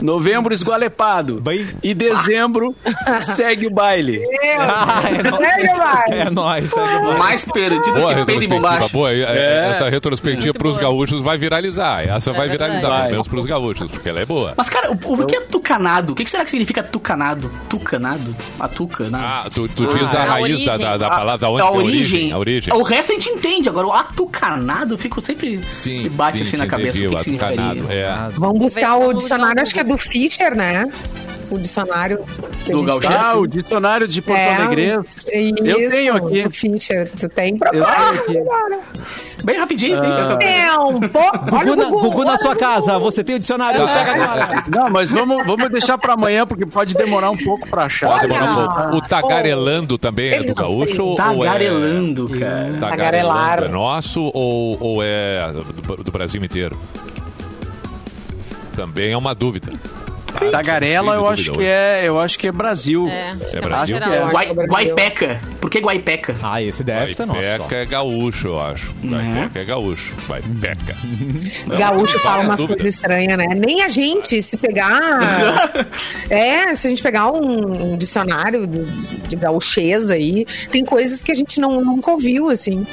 [0.00, 1.40] Novembro esgualepado.
[1.40, 2.74] Bem- E dezembro
[3.20, 4.20] segue o baile.
[4.58, 6.20] Ah, é, nó- Segue, vai.
[6.20, 7.18] é nóis, segue mais.
[7.18, 8.88] Mais perdido Boa que peito de retrospectiva, bombacha.
[8.92, 9.12] boa.
[9.12, 9.68] É, É.
[9.70, 10.82] Essa retrospectiva pros boa.
[10.82, 12.02] gaúchos vai viralizar.
[12.06, 12.72] Essa vai verdade.
[12.72, 12.98] viralizar, Vai.
[13.02, 14.54] pelo menos pros gaúchos, porque ela é boa.
[14.56, 16.12] Mas, cara, o, o que é tucanado?
[16.12, 17.50] O que, será que significa tucanado?
[17.68, 18.34] Tucanado?
[18.60, 19.18] A tuca, né?
[19.20, 20.78] Ah, tu, tu diz Ah, a a raiz da, origem.
[20.78, 22.32] da, da palavra, da onde a que é origem.
[22.32, 22.74] A origem.
[22.74, 23.68] O resto a gente entende.
[23.68, 25.64] Agora, o atucanado, eu fico sempre.
[25.64, 26.98] Sim, me bate sim, assim na cabeça.
[26.98, 27.82] entendi, o que, que significaria?
[27.94, 28.30] É.
[28.32, 30.90] Vamos buscar o o dicionário, acho que é do Fischer, né?
[31.50, 32.24] O dicionário
[32.64, 33.12] que a Do Gauchês?
[33.12, 33.22] tem.
[33.22, 34.88] Ah, o dicionário de Porto Alegre.
[34.88, 35.04] Eu
[35.90, 36.42] tenho aqui.
[36.42, 37.58] Do Fischer, tu tem?
[37.72, 38.38] Eu tenho aqui.
[39.44, 40.06] Bem rapidinho, sim.
[40.06, 40.36] Ah.
[40.36, 41.18] Tempo!
[41.52, 44.64] Olha Gugu, Gugu, Gugu na sua o casa, você tem o dicionário, pega agora.
[44.68, 48.08] Não, mas vamos, vamos deixar pra amanhã, porque pode demorar um pouco pra achar.
[48.08, 48.68] Pode demorar um Olha!
[48.68, 48.96] pouco.
[48.96, 51.04] O tagarelando também é do gaúcho?
[51.04, 51.14] ou
[51.44, 52.72] é- Tagarelando, cara.
[52.80, 56.78] Tagarelando é nosso ou, ou é do, do Brasil inteiro?
[58.74, 59.72] Também é uma dúvida.
[60.50, 63.06] Tagarela, eu acho que é, eu acho que é Brasil.
[63.08, 63.96] É, É Brasil?
[63.96, 64.20] que é.
[64.30, 64.52] Guai.
[64.52, 65.40] Guaipeca.
[65.60, 66.36] Por que Guaipeca?
[66.42, 67.40] Ah, esse deve ser nosso.
[67.40, 68.94] Guaipeca é gaúcho, eu acho.
[69.04, 70.14] Guaipeca é gaúcho.
[70.28, 70.96] Guaipeca.
[71.78, 73.46] Gaúcho fala umas coisas estranhas, né?
[73.54, 75.70] Nem a gente, se pegar.
[76.28, 81.34] é, se a gente pegar um, dicionário de, de gaucheza aí, tem coisas que a
[81.34, 82.86] gente não, nunca ouviu, assim.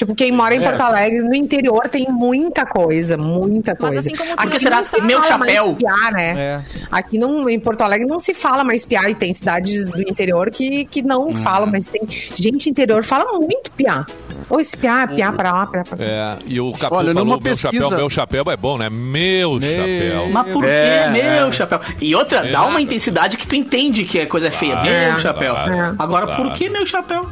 [0.00, 0.66] Tipo, quem mora em É.
[0.66, 3.98] Porto Alegre, no interior, tem muita coisa, muita Mas coisa.
[3.98, 5.74] assim como Aqui será meu chapéu?
[5.74, 6.30] piá, né?
[6.38, 6.60] É.
[6.90, 10.50] Aqui não, em Porto Alegre não se fala mais piá e tem cidades do interior
[10.50, 12.00] que, que não falam, mas tem
[12.34, 14.06] gente interior fala muito piá.
[14.50, 16.04] Ou esse piá, piá pra lá, piá pra cá.
[16.04, 18.90] É, e o Capu Olha, falou numa meu pesquisa- chapéu, meu chapéu é bom, né?
[18.90, 20.28] Meu, chapéu.
[20.32, 21.52] Mas por É, que meu é.
[21.52, 21.80] chapéu?
[22.00, 24.72] E outra, dá uma intensidade que tu entende que a coisa é feia.
[24.74, 25.54] Claro, meu chapéu.
[25.54, 26.42] claro, Agora, claro.
[26.42, 27.24] por que meu chapéu?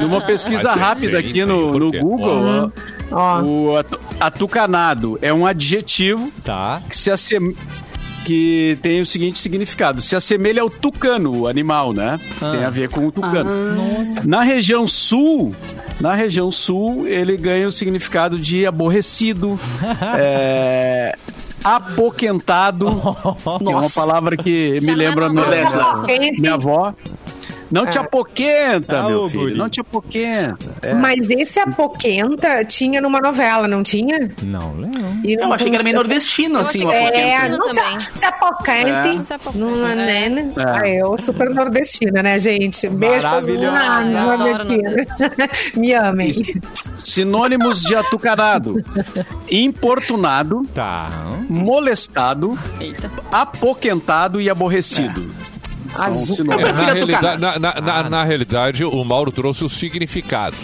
[0.00, 1.92] Numa pesquisa rápida tem- aqui tem no, no?
[1.92, 2.72] Google,
[3.12, 3.16] Ó.
[3.16, 6.80] ó, o atu- atucanado é um adjetivo Tá.
[6.88, 7.54] que se assem-
[8.28, 12.20] que tem o seguinte significado: se assemelha ao tucano, o animal, né?
[12.38, 13.50] Tem a ver com o tucano.
[14.22, 15.54] Na região sul,
[15.98, 19.58] na região sul, ele ganha o significado de aborrecido,
[20.18, 21.16] é,
[21.64, 23.00] apoquentado,
[23.58, 26.02] que é uma palavra que Já me é lembra minha, Não,
[26.38, 26.92] minha avó.
[27.70, 28.00] Não te É.
[28.00, 29.42] apoquenta, Ah, meu filho.
[29.42, 29.54] guri.
[29.56, 30.74] Não te apoquenta.
[30.82, 30.94] É.
[30.94, 34.30] Mas esse Apoquenta tinha numa novela, não tinha?
[34.42, 34.98] Não lembro.
[35.24, 37.16] E Eu achei que era meio nordestino, assim, o apoquento.
[37.18, 38.06] É, não também.
[38.12, 38.90] se, se apoquente.
[38.90, 39.38] É.
[39.58, 40.28] Não é, é.
[40.30, 40.52] né?
[40.56, 40.62] É.
[40.64, 42.88] Ah, eu super nordestina, né, gente?
[42.88, 43.40] Beijo pra
[43.70, 44.94] ah, nordestina.
[45.76, 46.32] Me amem.
[46.96, 48.82] Sinônimos de atucanado:
[49.50, 51.08] importunado, Tá.
[51.48, 53.10] molestado, Eita.
[53.30, 55.22] apoquentado e aborrecido.
[55.22, 55.57] São
[55.94, 56.22] Azul.
[56.22, 56.74] É, sinônimos.
[56.76, 60.56] na, realidade, na, na- na- na realidade, o Mauro trouxe o significado.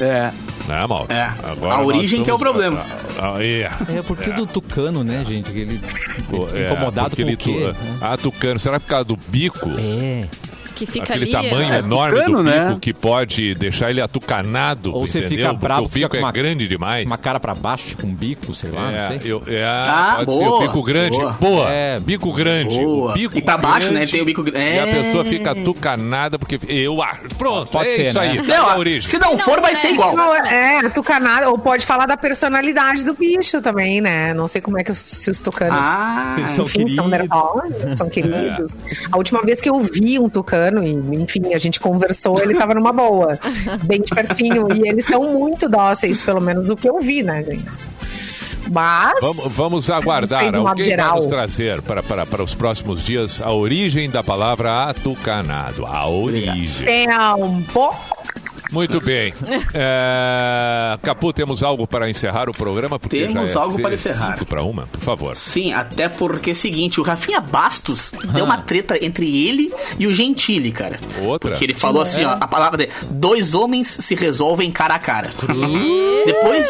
[0.00, 0.30] É.
[0.68, 1.12] Né, Mauro?
[1.12, 2.84] É, Agora a origem que é o problema.
[3.18, 3.68] Ah, ah, é.
[3.98, 5.50] É porque do tucano, né, gente?
[5.50, 7.72] Que ele, ele fica É, incomodado porque com ele o quê?
[7.74, 8.58] tu- Ah, tucano.
[8.60, 9.70] Será por causa do bico?
[9.78, 10.24] É.
[10.74, 11.50] Que fica Aquele ali.
[11.50, 11.78] tamanho é.
[11.78, 12.78] enorme tucano, do bico né?
[12.80, 15.36] que pode deixar ele atucanado, Ou você entendeu?
[15.38, 17.06] fica Porque bravo, o fica bico com uma- é grande demais.
[17.06, 19.32] Uma cara pra baixo, tipo um bico, sei lá, não É, sei.
[19.32, 21.18] eu, é, Ah, pode ser boa, o bico grande.
[21.18, 21.32] boa.
[21.32, 21.70] Boa.
[21.70, 21.98] É.
[22.00, 22.78] bico grande.
[22.78, 23.10] Boa.
[23.10, 24.66] O bico E pra baixo, né, grande, tem o bico grande.
[24.66, 25.02] E a É.
[25.02, 27.28] pessoa fica atucanada porque eu acho.
[27.36, 28.28] Pronto, Pode é ser, isso né?
[28.28, 28.36] aí.
[28.38, 29.08] Não, Tá a ó, origem.
[29.10, 29.74] se não for, vai é.
[29.74, 30.14] ser igual.
[30.16, 34.32] Não, é, tucanado, ou pode falar da personalidade do bicho também, né?
[34.34, 37.10] Não sei como é que os, se os tucanos Ah, são enfim, são queridos.
[37.10, 38.84] nervosos, são queridos.
[39.12, 42.74] A última vez que eu vi um tucano, e, enfim, a gente conversou, ele tava
[42.74, 43.38] numa boa,
[43.84, 44.68] bem de pertinho.
[44.74, 47.88] E eles são muito dóceis, pelo menos o que eu vi, né, gente?
[48.70, 49.20] Mas.
[49.20, 50.44] Vamos, vamos aguardar.
[50.44, 51.16] Alguém vai geral.
[51.16, 55.84] nos trazer para, para, para os próximos dias a origem da palavra atucanado.
[55.84, 56.86] A origem.
[56.86, 57.94] Tempo.
[58.72, 59.34] Muito bem.
[59.74, 60.98] É...
[61.02, 62.98] Capu, temos algo para encerrar o programa?
[62.98, 64.44] Porque Temos já é algo para encerrar.
[64.44, 65.36] para uma, por favor.
[65.36, 70.06] Sim, até porque é o seguinte, o Rafinha Bastos deu uma treta entre ele e
[70.06, 70.98] o Gentili, cara.
[71.22, 71.50] Outra?
[71.50, 75.30] Porque ele falou assim, ó, a palavra dele, dois homens se resolvem cara a cara.
[76.26, 76.66] depois,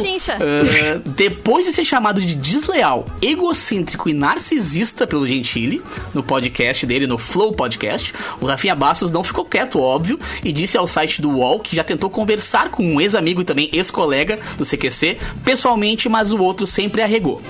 [0.00, 0.36] chincha.
[0.40, 5.82] eh, depois de ser chamado de desleal, egocêntrico e narcisista pelo Gentili,
[6.14, 10.76] no podcast dele, no Flow Podcast, o Rafinha Bastos não ficou quieto, óbvio, e disse
[10.76, 14.64] ao site do UOL que já tentou conversar com um ex-amigo e também ex-colega do
[14.64, 17.40] CQC, pessoalmente, mas o outro sempre arregou.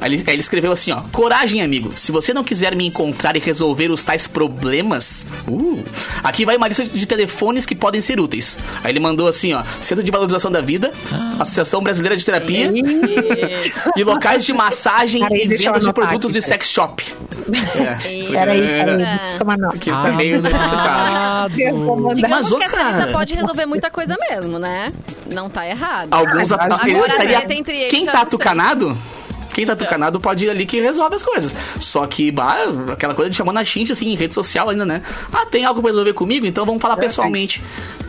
[0.00, 3.36] Aí ele, aí ele escreveu assim, ó, coragem, amigo, se você não quiser me encontrar
[3.36, 5.84] e resolver os tais problemas, uh,
[6.22, 8.58] aqui vai uma lista de telefones que podem ser úteis.
[8.82, 10.92] Aí ele mandou assim, ó, Centro de Valorização da Vida,
[11.38, 12.72] Associação Brasileira de Terapia,
[13.96, 17.04] e locais de massagem Peraí, e vendas de produtos aqui, de sex shop.
[17.48, 19.06] É, Peraí, é, peraí,
[19.38, 19.78] toma nota.
[19.78, 21.54] que tá meio necessitado.
[22.14, 24.92] Digamos que essa lista pode resolver muita coisa mesmo, né?
[25.32, 26.08] Não tá errado.
[26.12, 28.96] Alguns Ah, ata- agora ele a estaria- treta entre eles Quem tá atucanado?
[29.56, 31.54] Quem tá atucanado pode ir ali que resolve as coisas.
[31.80, 32.58] Só que, bah,
[32.92, 35.00] aquela coisa de chamar na xincha, assim, em rede social ainda, né?
[35.32, 36.44] Ah, tem algo pra resolver comigo?
[36.44, 37.62] Então vamos falar pessoalmente.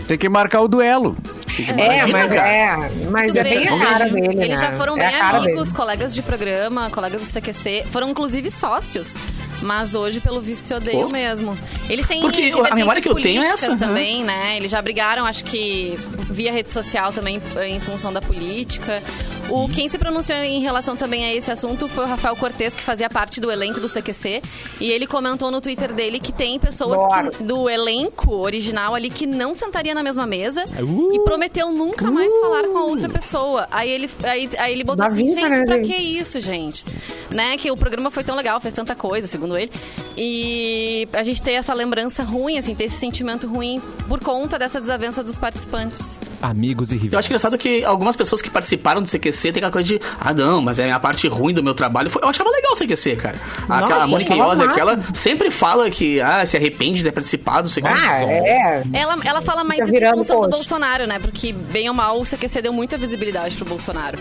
[0.10, 1.16] Tem que marcar o duelo.
[1.58, 2.50] É, Imagina, mas cara.
[2.50, 3.86] é, mas é vê, bem a né?
[3.86, 4.68] cara dele, Eles né?
[4.68, 5.76] já foram É bem a amigos, dele.
[5.78, 7.86] colegas de programa, colegas do CQC.
[7.92, 9.16] Foram, inclusive, sócios.
[9.62, 11.12] Mas hoje, pelo visto, se odeiam Pô.
[11.12, 11.58] mesmo.
[11.90, 13.88] Eles têm Porque a divergências memória que eu tenho é políticas essa, né?
[13.88, 14.58] também, né?
[14.58, 15.98] Eles já brigaram, acho que
[16.30, 19.02] via rede social também, em função da política.
[19.50, 22.82] O, quem se pronunciou em relação também a esse assunto foi o Rafael Cortes, que
[22.84, 24.42] fazia parte do elenco do CQC.
[24.82, 27.00] E ele comentou no Twitter dele que tem pessoas
[27.32, 31.14] que- do elenco original ali que não sentaria na mesma mesa Uh.
[31.16, 33.68] e prometeu nunca mais falar com a outra pessoa.
[33.72, 35.88] Aí ele, aí, aí ele botou assim, gente, né, pra gente?
[35.88, 36.84] que isso, gente?
[37.32, 37.58] Né?
[37.58, 39.72] Que o programa foi tão legal, fez tanta coisa, segundo ele.
[40.18, 44.82] E a gente tem essa lembrança ruim, assim, ter esse sentimento ruim por conta dessa
[44.82, 46.20] desavença dos participantes.
[46.42, 47.14] Amigos e rivais.
[47.14, 50.34] Eu acho engraçado que algumas pessoas que participaram do CQC tem aquela coisa de, ah,
[50.34, 52.12] não, mas é a parte ruim do meu trabalho.
[52.20, 53.38] Eu achava legal o CQC, cara.
[53.64, 54.72] Aquela, Nossa, a Mônica Iose, amava.
[54.72, 57.84] aquela, sempre fala que, ah, se arrepende de ter participado, sei.
[57.86, 58.84] Ah, é.
[58.94, 60.50] Ela, ela fala mais isso em função do.
[60.50, 61.20] Bolsonaro, né?
[61.20, 64.18] Porque, bem ou mal, o CQC deu muita visibilidade pro Bolsonaro.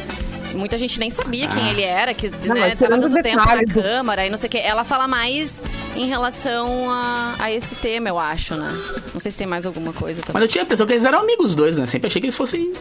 [0.57, 3.57] Muita gente nem sabia quem ele era, que Não, né, mas tava tanto tempo na
[3.63, 4.59] do- Câmara e não sei o quê.
[4.59, 5.63] Ela fala mais
[5.95, 8.73] em relação a, a esse tema, eu acho, né?
[9.13, 10.43] Não sei se tem mais alguma coisa Mas também.
[10.43, 11.87] eu tinha a impressão que eles eram amigos os dois, né?
[11.87, 12.73] Sempre achei que eles fossem.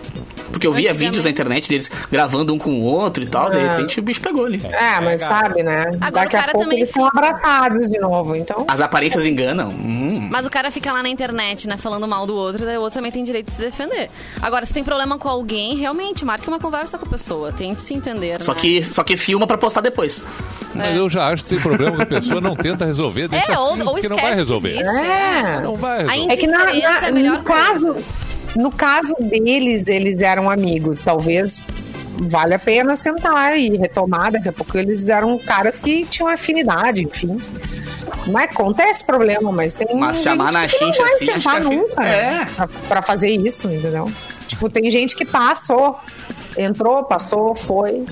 [0.51, 3.57] Porque eu via vídeos na internet deles gravando um com o outro e tal, de
[3.57, 3.67] É.
[3.69, 4.61] repente o bicho pegou ali.
[4.65, 5.83] É, mas sabe, né?
[5.99, 8.65] Agora Daqui o a cara pouco também eles estão fica- abraçados de novo, então.
[8.69, 9.67] As aparências enganam.
[9.69, 10.29] Hum.
[10.31, 12.95] Mas o cara fica lá na internet, né, falando mal do outro, daí o outro
[12.95, 14.09] também tem direito de se defender.
[14.41, 17.51] Agora, se tem problema com alguém, realmente, marque uma conversa com a pessoa.
[17.67, 18.59] Tente se entender, Só né?
[18.59, 20.23] que, só que filma pra postar depois.
[20.73, 23.57] Mas eu já acho que tem problema que a pessoa não tenta resolver, deixa É,
[23.57, 24.79] ou, assim, ou porque esquece não vai que resolver.
[24.79, 25.59] existe, É.
[25.61, 26.33] Não vai resolver.
[26.33, 28.03] É que na, na- é a melhor no caso, coisa.
[28.57, 30.99] no caso deles, eles eram amigos.
[30.99, 31.61] Talvez
[32.17, 34.31] vale a pena sentar e retomar.
[34.33, 37.39] Daqui a pouco eles eram caras que tinham afinidade, enfim.
[38.27, 41.49] Não acontece problema, mas tem Mas gente chamar na que não chincha vai assim, acho
[41.49, 42.45] que é nunca É.
[42.55, 44.11] pra, pra fazer isso, entendeu?
[44.47, 45.99] Tipo, tem gente que passou,
[46.57, 48.05] entrou, passou, foi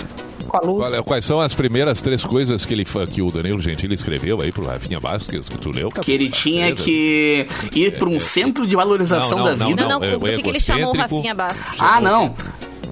[0.47, 0.77] com a luz.
[0.79, 4.41] Qual é- quais são as primeiras três coisas que, ele, que o Danilo Gentili escreveu
[4.41, 5.89] aí pro Rafinha Bastos, que, tu leu?
[5.89, 9.81] Que ele tinha que ir pra um centro de valorização Não, não, da vida.
[9.81, 10.97] Não, não, é do que, que ele chamou o.
[10.97, 11.75] Rafinha Bastos?
[11.79, 12.35] Ah, não.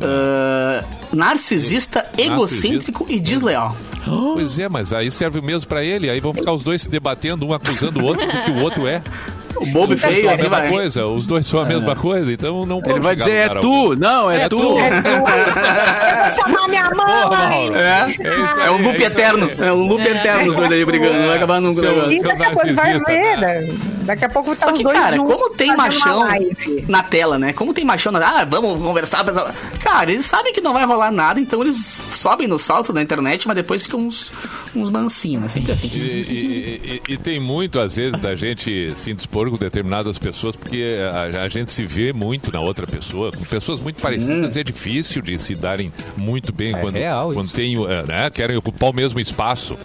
[0.01, 0.83] Ah,
[1.13, 3.75] narcisista, egocêntrico e desleal.
[4.05, 6.09] Pois é, mas aí serve mesmo pra ele.
[6.09, 8.87] Aí vão ficar os dois se debatendo, um acusando o outro do que o outro
[8.87, 9.01] é.
[9.57, 10.69] O bobo e Os feio, são a mesma vai.
[10.69, 13.61] coisa, os dois são a mesma coisa, então não Ele pode vai chegar dizer, é
[13.61, 13.95] tu.
[13.95, 14.57] Não, é, É tu.
[14.57, 14.63] tu.
[14.63, 14.71] Eu
[16.23, 17.29] vou chamar minha mãe!
[17.29, 17.75] Mauro.
[17.75, 19.45] É, isso é um loop eterno.
[19.59, 19.67] aí.
[19.67, 21.13] É um loop eterno os dois aí brigando.
[21.19, 22.11] Não vai acabar nunca Seu-.
[22.11, 23.73] E daqui a pouco vai ver, né?
[24.03, 26.27] Daqui a pouco tá Só os que, dois cara, juntos como tem machão
[26.87, 27.53] na tela, né?
[27.53, 28.19] Como tem machão na...
[28.41, 29.23] Ah, vamos conversar.
[29.83, 31.77] Cara, eles sabem que não vai rolar nada, então eles
[32.11, 34.31] sobem no salto da internet, mas depois ficam uns,
[34.75, 35.47] uns mansinhos, né?
[35.47, 35.87] Sempre assim.
[35.93, 40.55] E, e- e- e tem muito, às vezes, da gente se indispor com determinadas pessoas,
[40.55, 40.97] porque
[41.33, 43.31] a, a gente se vê muito na outra pessoa.
[43.31, 47.75] Com pessoas muito parecidas é difícil de se darem muito bem quando, real quando tem,
[47.75, 49.77] eh, né, querem ocupar o mesmo espaço.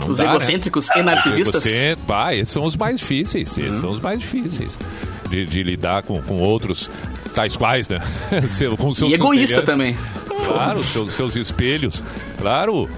[0.00, 0.30] Não Os dá, né?
[0.30, 1.64] egocêntricos e narcisistas.
[2.06, 3.56] Pá, esses são os mais difíceis.
[3.56, 4.78] Esses são os mais difíceis
[5.28, 6.90] de, de lidar com, com outros
[7.34, 7.98] tais quais, né?
[8.78, 9.96] Com seus E egoísta também.
[10.46, 12.02] Claro, seus, seus espelhos.
[12.38, 12.88] Claro.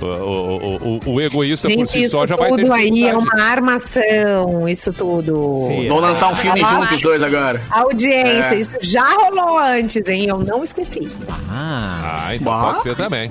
[0.00, 3.04] O, o, o, o egoísta por Gente, si isso só já vai ter tudo aí
[3.06, 5.64] é uma armação, isso tudo.
[5.66, 7.60] Sim, Vão lançar um filme juntos, os dois agora.
[7.70, 8.58] Audiência, É.
[8.58, 10.26] isso já rolou antes, hein?
[10.28, 11.06] Eu não esqueci.
[11.50, 12.60] Ah, Ah, então Bah.
[12.72, 13.30] pode ser também.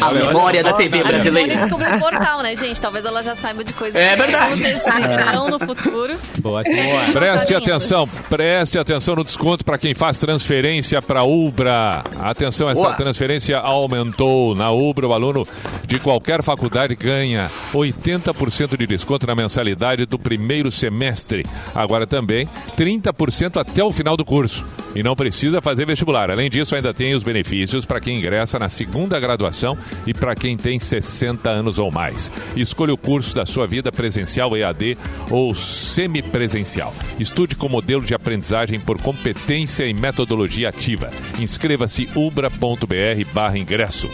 [0.00, 1.56] A memória da TV A brasileira.
[1.56, 2.80] descobriu um portal, né, gente?
[2.80, 4.64] Talvez ela já saiba de coisas É que verdade.
[4.66, 6.16] acontecerão no futuro.
[6.40, 7.12] boa, Simone.
[7.12, 12.02] Preste Nossa, atenção, preste atenção no desconto para quem faz transferência para Ubra.
[12.20, 12.94] Atenção, essa Boa.
[12.94, 14.54] transferência aumentou.
[14.54, 15.44] Na Ubra, o aluno
[15.86, 21.44] de qualquer faculdade ganha 80% de desconto na mensalidade do primeiro semestre.
[21.74, 24.64] Agora também 30% até o final do curso.
[24.94, 26.30] E não precisa fazer vestibular.
[26.30, 30.56] Além disso, ainda tem os benefícios para quem ingressa na segunda graduação e para quem
[30.56, 32.32] tem 60 anos ou mais.
[32.56, 34.96] Escolha o curso da sua vida presencial, EAD
[35.30, 36.94] ou semipresencial.
[37.18, 41.10] Estude com modelo de aprendizagem por competência e metodologia ativa.
[41.38, 44.08] Inscreva-se ubra.br barra ingresso.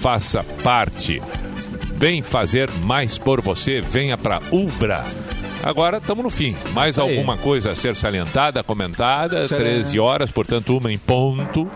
[0.00, 1.22] Faça parte.
[1.94, 5.04] Vem fazer mais por você, venha para Ubra.
[5.62, 6.54] Agora estamos no fim.
[6.72, 9.46] Mais alguma coisa a ser salientada, comentada?
[9.46, 9.64] Tcharam.
[9.64, 11.68] 13 horas, portanto, uma em ponto.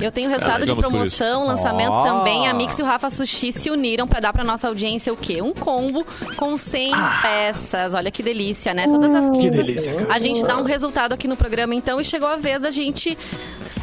[0.00, 2.02] Eu tenho resultado de Ficamos por promoção, lançamento Ó.
[2.02, 2.48] também.
[2.48, 5.42] A Mix e o Rafa Sushi se uniram pra dar pra nossa audiência o quê?
[5.42, 6.06] Um combo
[6.36, 6.92] com 100
[7.22, 7.94] peças.
[7.94, 8.86] Olha que delícia, né?
[8.86, 12.28] Todas as quintas delícia, a gente dá um resultado aqui no programa, então, e chegou
[12.28, 13.16] a vez da gente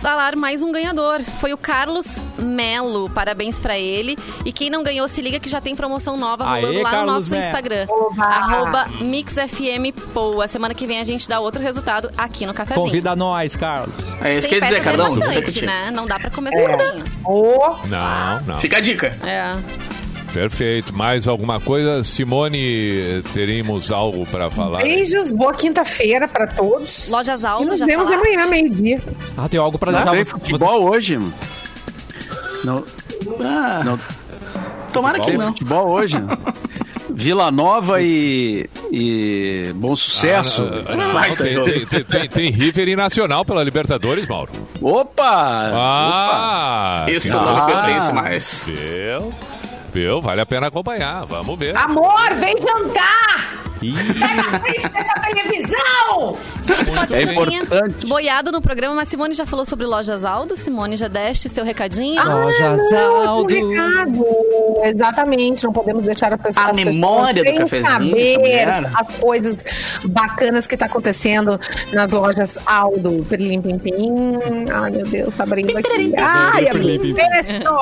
[0.02, 1.22] falar mais um ganhador.
[1.40, 3.10] Foi o Carlos Melo.
[3.10, 4.18] Parabéns pra ele.
[4.46, 6.96] E quem não ganhou, se liga que já tem promoção nova Aê, rolando lá no
[6.96, 7.46] Carlos nosso Melo.
[7.46, 7.86] Instagram.
[7.90, 8.24] Oba!
[8.24, 10.48] Arroba MixFMPoa.
[10.48, 12.86] Semana que vem a gente dá outro resultado aqui no cafezinho.
[12.86, 13.96] Convida nós, Carlos.
[14.22, 15.92] É isso que ia dizer, é bastante, né?
[15.92, 17.06] Não dá pra comer sozinho.
[17.26, 18.60] Ô, Não, não.
[18.60, 19.18] Fica a dica.
[19.24, 19.56] É.
[20.38, 20.96] Perfeito.
[20.96, 22.04] Mais alguma coisa?
[22.04, 24.84] Simone, teríamos algo para falar?
[24.84, 27.10] beijos, boa quinta-feira pra todos.
[27.10, 28.28] Lojas E Alto, nos já vemos falaste?
[28.36, 29.02] amanhã, meio-dia.
[29.36, 31.20] Ah, tem algo pra Não deixar tem você- futebol hoje?
[32.64, 32.84] Não,
[33.50, 34.00] Ah, não
[34.94, 35.48] tomara que tem não.
[35.48, 36.18] futebol hoje.
[37.10, 40.70] Vila Nova e, e Bom Sucesso.
[40.88, 44.52] Ah, não, Baita tem, tem, tem, tem, tem River e Nacional pela Libertadores, Mauro.
[44.80, 45.72] Opa!
[45.74, 47.06] Ah!
[47.10, 47.42] Isso Ah.
[47.44, 48.64] não me pertence mais.
[48.68, 49.32] Viu?
[49.98, 50.22] Viu?
[50.22, 51.26] Vale a pena acompanhar.
[51.26, 51.76] Vamos ver.
[51.76, 53.64] Amor, vem jantar!
[53.82, 56.38] Ih, Na frente dessa televisão!
[56.64, 58.06] Gente, pode É ser rainha importante.
[58.08, 60.56] boiado no programa, mas Simone já falou sobre lojas Aldo.
[60.56, 62.24] Simone, já deste seu recadinho?
[62.24, 63.56] Lojas Não, Aldo.
[63.56, 64.26] um recado.
[64.84, 69.66] Exatamente, não podemos deixar a pessoa A memória do cafezinho, saber as coisas
[70.06, 71.60] bacanas que tá acontecendo
[71.94, 73.26] nas lojas Aldo.
[73.30, 74.38] Perlim Pim Pim.
[74.72, 76.14] Ai, meu Deus, tá abrindo aqui.
[76.18, 77.78] Ai, pessoal,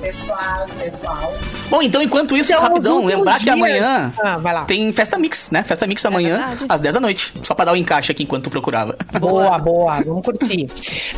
[0.00, 1.32] pessoal, pessoal.
[1.70, 5.62] Bom, então enquanto isso, Então, rapidão, lembrar que dias- amanhã Ah, tem festa mix, né?
[5.62, 6.66] Festa mix amanhã, verdade.
[6.68, 7.32] às 10 da noite.
[7.42, 8.96] Só pra dar o encaixe aqui enquanto tu procurava.
[9.20, 10.66] Boa, boa, vamos curtir.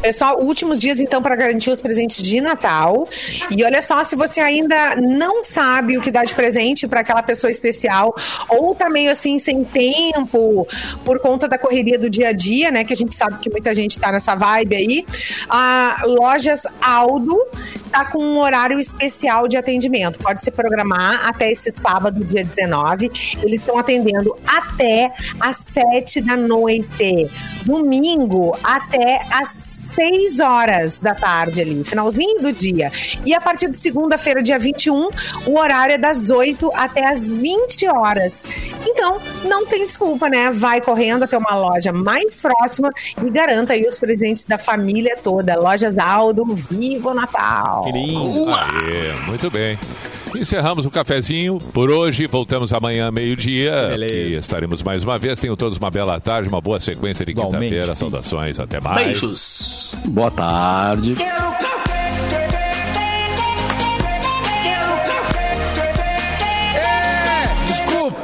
[0.01, 3.07] Pessoal, últimos dias então para garantir os presentes de Natal.
[3.51, 4.70] E olha só, se você ainda
[5.01, 8.15] não sabe o que dar de presente para aquela pessoa especial,
[8.49, 10.67] ou tá meio assim sem tempo
[11.05, 12.85] por conta da correria do dia a dia, né?
[12.85, 15.07] Que a gente sabe que muita gente tá nessa vibe aí.
[15.49, 17.37] A Lojas Aldo
[17.91, 20.19] tá com um horário especial de atendimento.
[20.19, 23.11] Pode se programar até esse sábado, dia 19.
[23.43, 27.29] Eles estão atendendo até às 7 da noite.
[27.65, 32.91] Domingo até às 6 horas da tarde ali, finalzinho do dia.
[33.25, 35.09] E a partir de segunda-feira, dia 21,
[35.47, 38.47] o horário é das 8 até as 20 horas.
[38.87, 40.51] Então, não tem desculpa, né?
[40.51, 42.91] Vai correndo até uma loja mais próxima
[43.25, 45.59] e garanta aí os presentes da família toda.
[45.59, 47.85] Lojas Aldo, Viva o Natal!
[47.85, 48.51] Que lindo.
[48.51, 49.79] Aê, muito bem.
[50.35, 52.27] Encerramos o cafezinho por hoje.
[52.27, 53.97] Voltamos amanhã, meio-dia.
[53.99, 55.41] E estaremos mais uma vez.
[55.41, 57.95] Tenham todos uma bela tarde, uma boa sequência de quinta-feira.
[57.97, 59.05] Saudações, até mais.
[59.05, 59.95] Beijos.
[60.07, 61.15] Boa tarde.
[61.17, 61.80] Quero